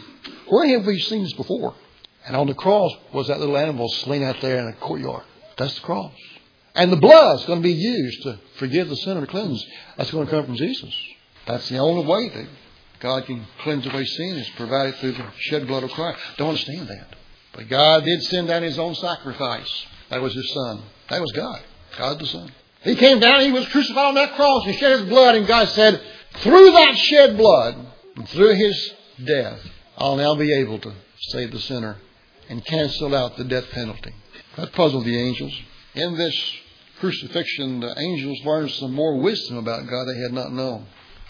where 0.47 0.67
have 0.67 0.85
we 0.85 0.99
seen 0.99 1.23
this 1.23 1.33
before? 1.33 1.75
And 2.25 2.35
on 2.35 2.47
the 2.47 2.53
cross 2.53 2.91
was 3.13 3.27
that 3.27 3.39
little 3.39 3.57
animal 3.57 3.89
slain 3.89 4.23
out 4.23 4.41
there 4.41 4.59
in 4.59 4.65
the 4.65 4.73
courtyard. 4.73 5.23
That's 5.57 5.75
the 5.75 5.81
cross. 5.81 6.13
And 6.75 6.91
the 6.91 6.97
blood 6.97 7.39
is 7.39 7.45
going 7.45 7.59
to 7.59 7.63
be 7.63 7.73
used 7.73 8.23
to 8.23 8.39
forgive 8.57 8.89
the 8.89 8.95
sin 8.95 9.17
and 9.17 9.27
cleanse. 9.27 9.65
That's 9.97 10.11
going 10.11 10.25
to 10.25 10.31
come 10.31 10.45
from 10.45 10.55
Jesus. 10.55 10.93
That's 11.45 11.67
the 11.69 11.77
only 11.77 12.05
way 12.05 12.29
that 12.29 12.47
God 12.99 13.25
can 13.25 13.45
cleanse 13.59 13.85
away 13.87 14.05
sin 14.05 14.37
is 14.37 14.49
provided 14.49 14.95
through 14.95 15.13
the 15.13 15.25
shed 15.37 15.67
blood 15.67 15.83
of 15.83 15.91
Christ. 15.91 16.19
Don't 16.37 16.49
understand 16.49 16.87
that. 16.87 17.15
But 17.53 17.69
God 17.69 18.03
did 18.03 18.21
send 18.23 18.47
down 18.47 18.63
His 18.63 18.77
own 18.77 18.95
sacrifice. 18.95 19.85
That 20.09 20.21
was 20.21 20.33
His 20.33 20.51
Son. 20.53 20.83
That 21.09 21.21
was 21.21 21.31
God. 21.31 21.61
God 21.97 22.19
the 22.19 22.25
Son. 22.25 22.51
He 22.81 22.95
came 22.95 23.19
down, 23.19 23.41
He 23.41 23.51
was 23.51 23.67
crucified 23.69 24.05
on 24.05 24.15
that 24.15 24.35
cross, 24.35 24.65
He 24.65 24.73
shed 24.73 24.99
His 24.99 25.09
blood, 25.09 25.35
and 25.35 25.47
God 25.47 25.67
said, 25.69 26.01
through 26.35 26.71
that 26.71 26.97
shed 26.97 27.37
blood, 27.37 27.75
and 28.15 28.29
through 28.29 28.53
His 28.55 28.93
death, 29.23 29.59
I'll 29.97 30.15
now 30.15 30.35
be 30.35 30.53
able 30.53 30.79
to 30.79 30.93
save 31.29 31.51
the 31.51 31.59
sinner 31.59 31.97
and 32.49 32.65
cancel 32.65 33.15
out 33.15 33.37
the 33.37 33.43
death 33.43 33.69
penalty. 33.71 34.13
That 34.55 34.73
puzzled 34.73 35.05
the 35.05 35.19
angels. 35.19 35.53
In 35.95 36.17
this 36.17 36.53
crucifixion, 36.99 37.79
the 37.79 37.95
angels 37.97 38.39
learned 38.45 38.71
some 38.71 38.93
more 38.93 39.17
wisdom 39.19 39.57
about 39.57 39.87
God 39.87 40.05
they 40.05 40.21
had 40.21 40.33
not 40.33 40.51
known. 40.51 40.85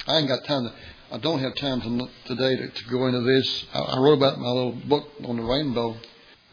I 0.08 0.18
ain't 0.18 0.28
got 0.28 0.44
time 0.46 0.64
to, 0.64 0.74
I 1.12 1.18
don't 1.18 1.40
have 1.40 1.56
time 1.56 1.82
to, 1.82 2.10
today 2.26 2.56
to, 2.56 2.70
to 2.70 2.90
go 2.90 3.08
into 3.08 3.22
this. 3.22 3.66
I, 3.74 3.80
I 3.80 4.00
wrote 4.00 4.14
about 4.14 4.40
my 4.40 4.50
little 4.50 4.74
book 4.74 5.08
on 5.26 5.38
the 5.38 5.44
rainbow. 5.44 5.98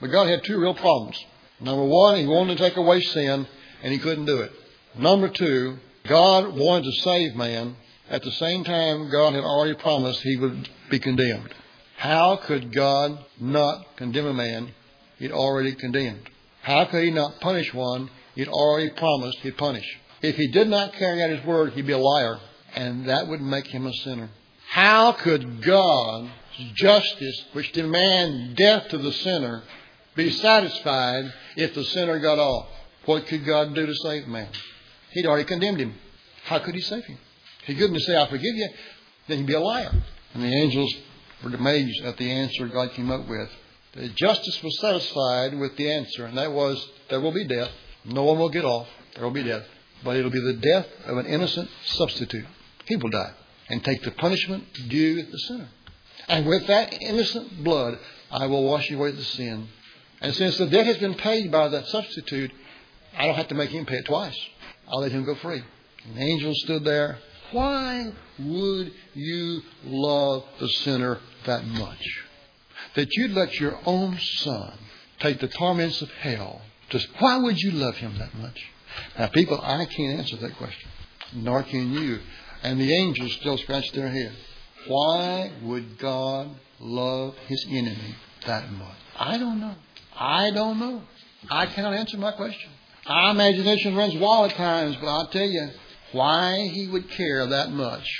But 0.01 0.09
God 0.09 0.29
had 0.29 0.45
two 0.45 0.59
real 0.59 0.75
problems. 0.75 1.23
Number 1.61 1.85
one, 1.85 2.17
He 2.19 2.27
wanted 2.27 2.57
to 2.57 2.65
take 2.65 2.77
away 2.77 3.01
sin, 3.03 3.47
and 3.83 3.93
He 3.93 3.99
couldn't 3.99 4.25
do 4.25 4.41
it. 4.41 4.53
Number 4.99 5.29
two, 5.29 5.79
God 6.05 6.57
wanted 6.57 6.85
to 6.85 7.03
save 7.03 7.37
man. 7.37 7.77
At 8.09 8.23
the 8.23 8.33
same 8.33 8.65
time, 8.65 9.11
God 9.11 9.35
had 9.35 9.45
already 9.45 9.75
promised 9.75 10.21
He 10.23 10.37
would 10.37 10.69
be 10.91 11.01
condemned. 11.01 11.53
How 11.97 12.37
could 12.37 12.73
God 12.73 13.19
not 13.41 13.97
condemn 13.97 14.27
a 14.27 14.35
man 14.35 14.75
he'd 15.19 15.33
already 15.33 15.75
condemned? 15.75 16.29
How 16.63 16.85
could 16.85 17.05
he 17.05 17.11
not 17.11 17.41
punish 17.41 17.73
one 17.73 18.11
he'd 18.35 18.49
already 18.49 18.91
promised 18.91 19.39
he'd 19.39 19.57
punish? 19.57 19.87
If 20.23 20.37
he 20.37 20.49
did 20.49 20.69
not 20.69 20.93
carry 20.95 21.23
out 21.23 21.31
his 21.31 21.45
word, 21.45 21.73
he'd 21.73 21.87
be 21.87 21.93
a 21.93 21.99
liar, 21.99 22.39
and 22.75 23.09
that 23.09 23.29
would 23.29 23.41
make 23.41 23.67
him 23.67 23.87
a 23.87 23.93
sinner. 23.93 24.29
How 24.69 25.13
could 25.13 25.63
God's 25.63 26.31
justice, 26.75 27.45
which 27.53 27.73
demands 27.73 28.55
death 28.55 28.89
to 28.89 28.99
the 28.99 29.13
sinner, 29.13 29.63
be 30.15 30.31
satisfied 30.31 31.33
if 31.57 31.75
the 31.75 31.85
sinner 31.85 32.19
got 32.19 32.39
off? 32.39 32.69
What 33.05 33.27
could 33.27 33.45
God 33.45 33.75
do 33.75 33.87
to 33.87 33.95
save 33.95 34.27
man? 34.27 34.49
He'd 35.13 35.27
already 35.27 35.45
condemned 35.45 35.81
him. 35.81 35.95
How 36.45 36.59
could 36.59 36.75
he 36.75 36.81
save 36.81 37.05
him? 37.05 37.19
He 37.65 37.75
couldn't 37.75 38.01
say, 38.01 38.17
I 38.17 38.29
forgive 38.29 38.55
you, 38.55 38.69
then 39.29 39.39
he'd 39.39 39.47
be 39.47 39.55
a 39.55 39.61
liar. 39.61 39.93
And 40.35 40.43
the 40.43 40.55
angels 40.55 40.95
were 41.43 41.55
amazed 41.55 42.05
at 42.05 42.17
the 42.17 42.31
answer 42.31 42.67
God 42.69 42.93
came 42.93 43.11
up 43.11 43.29
with. 43.29 43.49
The 43.93 44.09
justice 44.09 44.63
was 44.63 44.79
satisfied 44.81 45.59
with 45.59 45.77
the 45.77 45.91
answer, 45.91 46.27
and 46.27 46.37
that 46.37 46.53
was, 46.53 46.87
there 47.09 47.21
will 47.21 47.33
be 47.33 47.47
death. 47.47 47.71
No 48.05 48.25
one 48.25 48.39
will 48.39 48.51
get 48.51 48.65
off. 48.65 48.89
There 49.15 49.25
will 49.25 49.31
be 49.31 49.43
death. 49.45 49.65
But 50.05 50.17
it'll 50.17 50.31
be 50.31 50.41
the 50.41 50.61
death 50.61 50.87
of 51.07 51.17
an 51.17 51.27
innocent 51.27 51.71
substitute. 51.85 52.47
He 52.85 52.97
will 52.97 53.11
die 53.11 53.33
and 53.69 53.85
take 53.85 54.03
the 54.03 54.11
punishment 54.13 54.65
due 54.89 55.23
the 55.23 55.39
sinner. 55.39 55.69
And 56.29 56.47
with 56.47 56.67
that 56.67 56.93
innocent 57.03 57.63
blood, 57.63 57.99
I 58.31 58.47
will 58.47 58.65
wash 58.65 58.91
away 58.91 59.13
the 59.13 59.23
sin. 59.23 59.69
And 60.21 60.35
since 60.35 60.59
the 60.59 60.67
debt 60.67 60.87
has 60.87 60.99
been 60.99 61.15
paid 61.15 61.53
by 61.53 61.69
that 61.69 61.87
substitute, 61.89 62.51
I 63.17 63.27
don't 63.27 63.37
have 63.37 63.49
to 63.49 63.55
make 63.55 63.71
him 63.71 63.87
pay 63.87 63.97
it 63.97 64.07
twice. 64.07 64.37
I'll 64.89 65.01
let 65.01 65.13
him 65.13 65.25
go 65.25 65.35
free. 65.37 65.63
And 66.05 66.17
the 66.17 66.23
angel 66.23 66.53
stood 66.55 66.85
there. 66.85 67.19
Why 67.53 68.13
would 68.39 68.93
you 69.15 69.63
love 69.85 70.45
the 70.59 70.69
sinner 70.69 71.21
that 71.45 71.65
much? 71.67 72.25
That 72.95 73.09
you'd 73.13 73.33
let 73.33 73.59
your 73.61 73.79
own 73.85 74.19
son 74.19 74.79
take 75.21 75.41
the 75.41 75.49
torments 75.49 76.03
of 76.03 76.11
hell. 76.11 76.63
Just 76.89 77.09
why 77.19 77.37
would 77.39 77.61
you 77.61 77.73
love 77.73 77.97
him 77.97 78.19
that 78.19 78.35
much? 78.35 78.61
Now, 79.19 79.29
people, 79.29 79.61
I 79.61 79.85
can't 79.85 80.19
answer 80.19 80.37
that 80.37 80.57
question, 80.57 80.89
nor 81.35 81.63
can 81.63 81.93
you. 81.93 82.21
And 82.67 82.81
the 82.81 82.93
angels 82.93 83.33
still 83.35 83.57
scratch 83.59 83.93
their 83.93 84.09
head. 84.09 84.33
Why 84.89 85.53
would 85.63 85.99
God 86.01 86.51
love 86.81 87.37
his 87.47 87.65
enemy 87.71 88.17
that 88.45 88.73
much? 88.73 88.97
I 89.17 89.39
don't 89.39 89.61
know. 89.61 89.77
I 90.17 90.51
don't 90.51 90.81
know. 90.81 91.03
I 91.49 91.67
cannot 91.67 91.95
answer 91.95 92.19
my 92.19 92.33
question. 92.33 92.69
Our 93.07 93.31
imagination 93.31 93.95
runs 93.95 94.17
wild 94.17 94.51
at 94.51 94.57
times, 94.57 94.97
but 94.97 95.07
I'll 95.07 95.29
tell 95.29 95.47
you 95.47 95.69
why 96.11 96.67
he 96.73 96.89
would 96.89 97.09
care 97.09 97.47
that 97.47 97.71
much, 97.71 98.13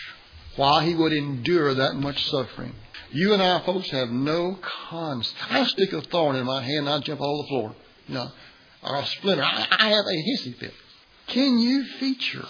why 0.55 0.85
he 0.85 0.95
would 0.95 1.13
endure 1.13 1.75
that 1.75 1.97
much 1.97 2.25
suffering. 2.31 2.73
You 3.11 3.33
and 3.33 3.43
I, 3.43 3.67
folks, 3.67 3.91
have 3.91 4.11
no 4.11 4.61
cons. 4.63 5.35
I 5.51 5.65
stick 5.65 5.93
a 5.93 6.03
thorn 6.03 6.37
in 6.37 6.47
my 6.47 6.63
hand 6.63 6.87
and 6.87 6.91
I 6.91 7.01
jump 7.01 7.21
all 7.21 7.43
the 7.43 7.49
floor. 7.49 7.75
No, 8.07 8.31
or 8.85 8.97
a 8.97 9.07
splinter. 9.07 9.43
I, 9.43 9.67
I 9.73 9.89
have 9.89 10.05
a 10.07 10.31
hissy 10.31 10.57
fit. 10.57 10.75
Can 11.27 11.59
you 11.59 11.83
feature 11.99 12.47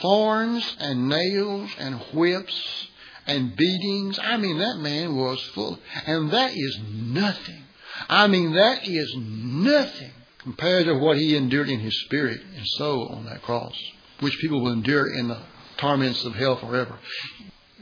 thorns 0.00 0.76
and 0.78 1.08
nails 1.08 1.70
and 1.78 1.96
whips 2.12 2.88
and 3.26 3.56
beatings? 3.56 4.18
I 4.18 4.36
mean, 4.36 4.58
that 4.58 4.78
man 4.78 5.16
was 5.16 5.40
full, 5.54 5.78
and 6.06 6.30
that 6.30 6.52
is 6.54 6.78
nothing. 6.90 7.64
I 8.08 8.26
mean, 8.26 8.52
that 8.52 8.86
is 8.86 9.14
nothing 9.16 10.12
compared 10.38 10.86
to 10.86 10.94
what 10.94 11.18
he 11.18 11.36
endured 11.36 11.68
in 11.68 11.80
his 11.80 11.98
spirit 12.02 12.40
and 12.56 12.66
soul 12.66 13.08
on 13.08 13.24
that 13.26 13.42
cross, 13.42 13.74
which 14.20 14.38
people 14.38 14.62
will 14.62 14.72
endure 14.72 15.12
in 15.12 15.28
the 15.28 15.38
torments 15.78 16.24
of 16.24 16.34
hell 16.34 16.56
forever. 16.56 16.98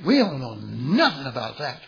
We 0.05 0.19
don't 0.19 0.41
know 0.41 0.55
nothing 0.55 1.27
about 1.27 1.59
that, 1.59 1.81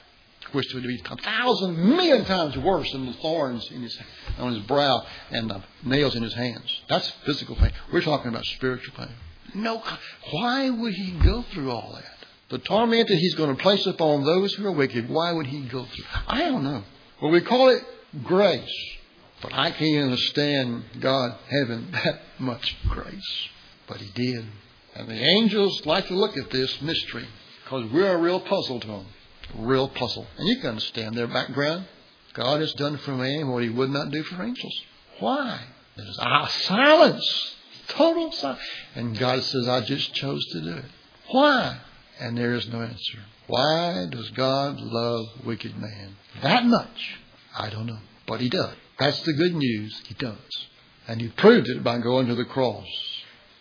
which 0.52 0.72
would 0.74 0.82
be 0.82 1.02
a 1.04 1.16
thousand 1.16 1.76
million 1.76 2.24
times 2.24 2.56
worse 2.56 2.90
than 2.92 3.06
the 3.06 3.12
thorns 3.14 3.70
in 3.70 3.82
his, 3.82 3.98
on 4.38 4.54
his 4.54 4.62
brow 4.64 5.04
and 5.30 5.50
the 5.50 5.62
nails 5.84 6.14
in 6.14 6.22
his 6.22 6.34
hands. 6.34 6.80
That's 6.88 7.10
physical 7.24 7.56
pain. 7.56 7.72
We're 7.92 8.02
talking 8.02 8.28
about 8.28 8.44
spiritual 8.44 8.94
pain. 8.94 9.14
No, 9.54 9.82
why 10.30 10.70
would 10.70 10.94
he 10.94 11.12
go 11.12 11.42
through 11.52 11.70
all 11.70 11.92
that? 11.94 12.26
The 12.50 12.58
torment 12.58 13.08
that 13.08 13.16
he's 13.16 13.34
going 13.34 13.54
to 13.54 13.62
place 13.62 13.86
upon 13.86 14.24
those 14.24 14.54
who 14.54 14.66
are 14.66 14.72
wicked, 14.72 15.08
why 15.08 15.32
would 15.32 15.46
he 15.46 15.62
go 15.62 15.84
through? 15.84 16.04
I 16.26 16.42
don't 16.44 16.64
know. 16.64 16.82
Well, 17.20 17.30
we 17.30 17.40
call 17.40 17.68
it 17.68 17.82
grace. 18.24 18.96
But 19.42 19.52
I 19.54 19.70
can't 19.70 20.04
understand 20.04 20.84
God 21.00 21.36
having 21.48 21.90
that 21.92 22.20
much 22.38 22.76
grace. 22.88 23.48
But 23.86 23.98
He 23.98 24.10
did. 24.10 24.46
And 24.94 25.08
the 25.08 25.14
angels 25.14 25.84
like 25.86 26.08
to 26.08 26.14
look 26.14 26.36
at 26.36 26.50
this 26.50 26.80
mystery 26.82 27.26
because 27.64 27.90
we're 27.92 28.14
a 28.14 28.18
real 28.18 28.40
puzzle 28.40 28.80
to 28.80 28.86
them. 28.86 29.06
Real 29.54 29.88
puzzle. 29.88 30.26
And 30.36 30.48
you 30.48 30.56
can 30.60 30.70
understand 30.70 31.16
their 31.16 31.26
background. 31.26 31.86
God 32.34 32.60
has 32.60 32.72
done 32.74 32.96
for 32.98 33.12
man 33.12 33.48
what 33.48 33.62
He 33.62 33.68
would 33.68 33.90
not 33.90 34.10
do 34.10 34.22
for 34.24 34.42
angels. 34.42 34.74
Why? 35.20 35.60
There's 35.96 36.18
ah, 36.20 36.46
silence. 36.46 37.54
Total 37.88 38.30
silence. 38.32 38.60
And 38.94 39.18
God 39.18 39.42
says, 39.42 39.68
I 39.68 39.80
just 39.80 40.14
chose 40.14 40.44
to 40.52 40.60
do 40.60 40.76
it. 40.76 40.84
Why? 41.30 41.80
And 42.20 42.36
there 42.36 42.54
is 42.54 42.68
no 42.68 42.82
answer. 42.82 43.18
Why 43.46 44.06
does 44.10 44.30
God 44.30 44.78
love 44.80 45.26
wicked 45.44 45.76
man 45.76 46.16
that 46.42 46.64
much? 46.66 47.18
I 47.56 47.70
don't 47.70 47.86
know. 47.86 47.98
But 48.26 48.40
He 48.40 48.48
does. 48.48 48.74
That's 48.98 49.20
the 49.22 49.32
good 49.32 49.54
news. 49.54 50.00
He 50.06 50.14
does. 50.14 50.66
And 51.06 51.20
He 51.20 51.28
proved 51.28 51.68
it 51.68 51.82
by 51.82 51.98
going 51.98 52.26
to 52.26 52.34
the 52.34 52.44
cross 52.44 52.86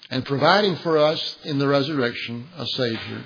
and 0.09 0.25
providing 0.25 0.75
for 0.77 0.97
us 0.97 1.37
in 1.43 1.59
the 1.59 1.67
resurrection 1.67 2.47
a 2.57 2.65
Savior. 2.65 3.23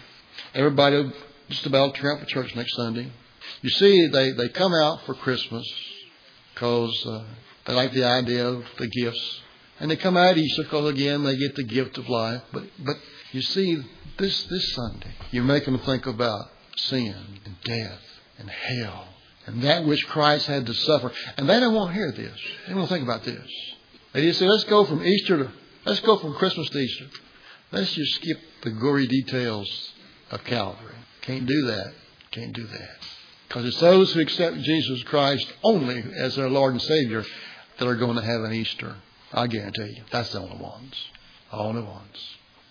Everybody 0.54 1.12
just 1.50 1.66
about 1.66 1.96
turn 1.96 2.16
out 2.16 2.20
for 2.20 2.26
church 2.26 2.56
next 2.56 2.76
Sunday. 2.76 3.12
You 3.62 3.70
see, 3.70 4.08
they, 4.08 4.32
they 4.32 4.50
come 4.50 4.74
out 4.74 5.06
for 5.06 5.14
Christmas 5.16 5.68
because 6.54 7.06
uh, 7.06 7.24
they 7.66 7.74
like 7.74 7.94
the 7.94 8.06
idea 8.06 8.48
of 8.48 8.64
the 8.78 8.88
gifts. 8.88 9.42
And 9.82 9.92
they 9.92 9.98
come 9.98 10.16
out 10.16 10.32
of 10.32 10.38
Easter 10.38 10.64
because, 10.64 10.90
again, 10.92 11.24
they 11.24 11.36
get 11.36 11.56
the 11.56 11.64
gift 11.64 11.98
of 11.98 12.08
life. 12.08 12.42
But, 12.54 12.64
but 12.80 12.96
you 13.34 13.42
see, 13.42 13.84
this, 14.18 14.44
this 14.44 14.74
Sunday, 14.74 15.12
you 15.32 15.44
make 15.44 15.66
them 15.66 15.80
think 15.80 16.06
about 16.06 16.46
sin 16.78 17.16
and 17.44 17.56
death 17.64 18.00
and 18.38 18.50
hell 18.50 19.08
and 19.46 19.64
that 19.64 19.86
which 19.86 20.08
Christ 20.08 20.46
had 20.46 20.66
to 20.68 20.74
suffer. 20.74 21.12
And 21.38 21.50
they 21.50 21.60
don't 21.60 21.74
want 21.74 21.90
to 21.90 21.94
hear 21.96 22.12
this. 22.12 22.38
They 22.68 22.74
don't 22.74 22.88
think 22.88 23.04
about 23.04 23.24
this. 23.24 23.50
They 24.14 24.22
just 24.24 24.40
say, 24.40 24.48
let's 24.48 24.66
go 24.66 24.86
from 24.86 25.04
Easter 25.04 25.38
to, 25.38 25.52
let's 25.86 26.00
go 26.02 26.18
from 26.18 26.36
Christmas 26.36 26.70
to 26.70 26.78
Easter. 26.78 27.08
Let's 27.72 27.94
just 27.94 28.16
skip 28.16 28.38
the 28.64 28.72
gory 28.72 29.08
details 29.08 29.94
of 30.30 30.44
Calvary. 30.44 30.96
Can't 31.22 31.46
do 31.46 31.66
that. 31.68 31.94
Can't 32.32 32.54
do 32.54 32.68
that. 32.68 32.98
Because 33.48 33.66
it's 33.66 33.80
those 33.80 34.14
who 34.14 34.22
accept 34.22 34.58
Jesus 34.60 35.04
Christ 35.04 35.52
only 35.64 36.04
as 36.18 36.36
their 36.36 36.50
Lord 36.50 36.74
and 36.74 36.82
Savior 36.82 37.26
that 37.78 37.88
are 37.88 37.96
going 37.96 38.16
to 38.16 38.24
have 38.24 38.42
an 38.42 38.54
Easter. 38.54 38.96
I 39.34 39.48
guarantee 39.48 39.96
you. 39.98 40.04
That's 40.12 40.32
the 40.32 40.40
only 40.40 40.58
ones. 40.58 40.96
Only 41.52 41.84
ones. 41.84 42.18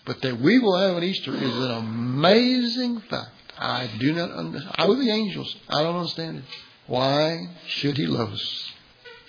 But 0.05 0.21
that 0.21 0.39
we 0.39 0.59
will 0.59 0.77
have 0.77 0.97
an 0.97 1.03
Easter 1.03 1.33
is 1.35 1.55
an 1.55 1.71
amazing 1.71 3.01
fact. 3.01 3.29
I 3.57 3.89
do 3.99 4.13
not 4.13 4.31
understand. 4.31 4.75
I 4.77 4.87
with 4.87 4.99
the 4.99 5.11
angels. 5.11 5.55
I 5.69 5.83
don't 5.83 5.95
understand 5.95 6.37
it. 6.37 6.43
Why 6.87 7.47
should 7.67 7.97
he 7.97 8.07
love 8.07 8.33
us 8.33 8.71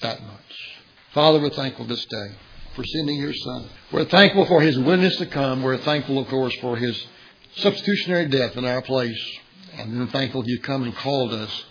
that 0.00 0.22
much? 0.22 0.80
Father, 1.12 1.40
we're 1.40 1.50
thankful 1.50 1.84
this 1.84 2.04
day 2.06 2.34
for 2.74 2.84
sending 2.84 3.18
your 3.18 3.34
son. 3.34 3.68
We're 3.92 4.06
thankful 4.06 4.46
for 4.46 4.62
his 4.62 4.78
willingness 4.78 5.16
to 5.16 5.26
come. 5.26 5.62
We're 5.62 5.76
thankful, 5.78 6.18
of 6.18 6.28
course, 6.28 6.54
for 6.60 6.76
his 6.76 7.06
substitutionary 7.56 8.28
death 8.28 8.56
in 8.56 8.64
our 8.64 8.80
place. 8.80 9.38
And 9.74 10.00
then 10.00 10.08
thankful 10.08 10.48
you've 10.48 10.62
come 10.62 10.82
and 10.82 10.94
called 10.94 11.32
us 11.32 11.64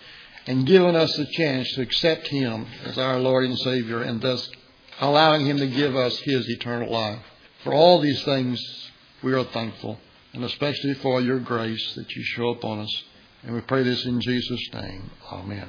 and 0.47 0.65
given 0.65 0.95
us 0.95 1.15
the 1.15 1.26
chance 1.26 1.71
to 1.74 1.82
accept 1.82 2.28
him 2.28 2.67
as 2.86 2.97
our 2.97 3.19
Lord 3.19 3.45
and 3.45 3.58
Savior 3.60 4.02
and 4.02 4.21
thus 4.21 4.50
allowing 5.02 5.46
him 5.46 5.58
to 5.58 5.68
give 5.68 5.96
us 5.96 6.18
his 6.20 6.48
eternal 6.48 6.92
life. 6.92 7.20
For 7.64 7.74
all 7.74 8.00
these 8.00 8.24
things, 8.24 8.62
we 9.22 9.34
are 9.34 9.44
thankful 9.44 10.00
and 10.34 10.44
especially 10.44 10.94
for 10.96 11.22
your 11.22 11.40
grace 11.40 11.94
that 11.96 12.16
you 12.16 12.24
show 12.24 12.50
upon 12.50 12.80
us. 12.80 13.04
And 13.44 13.54
we 13.54 13.62
pray 13.62 13.84
this 13.84 14.06
in 14.06 14.22
Jesus' 14.22 14.70
name. 14.74 15.10
Amen. 15.32 15.68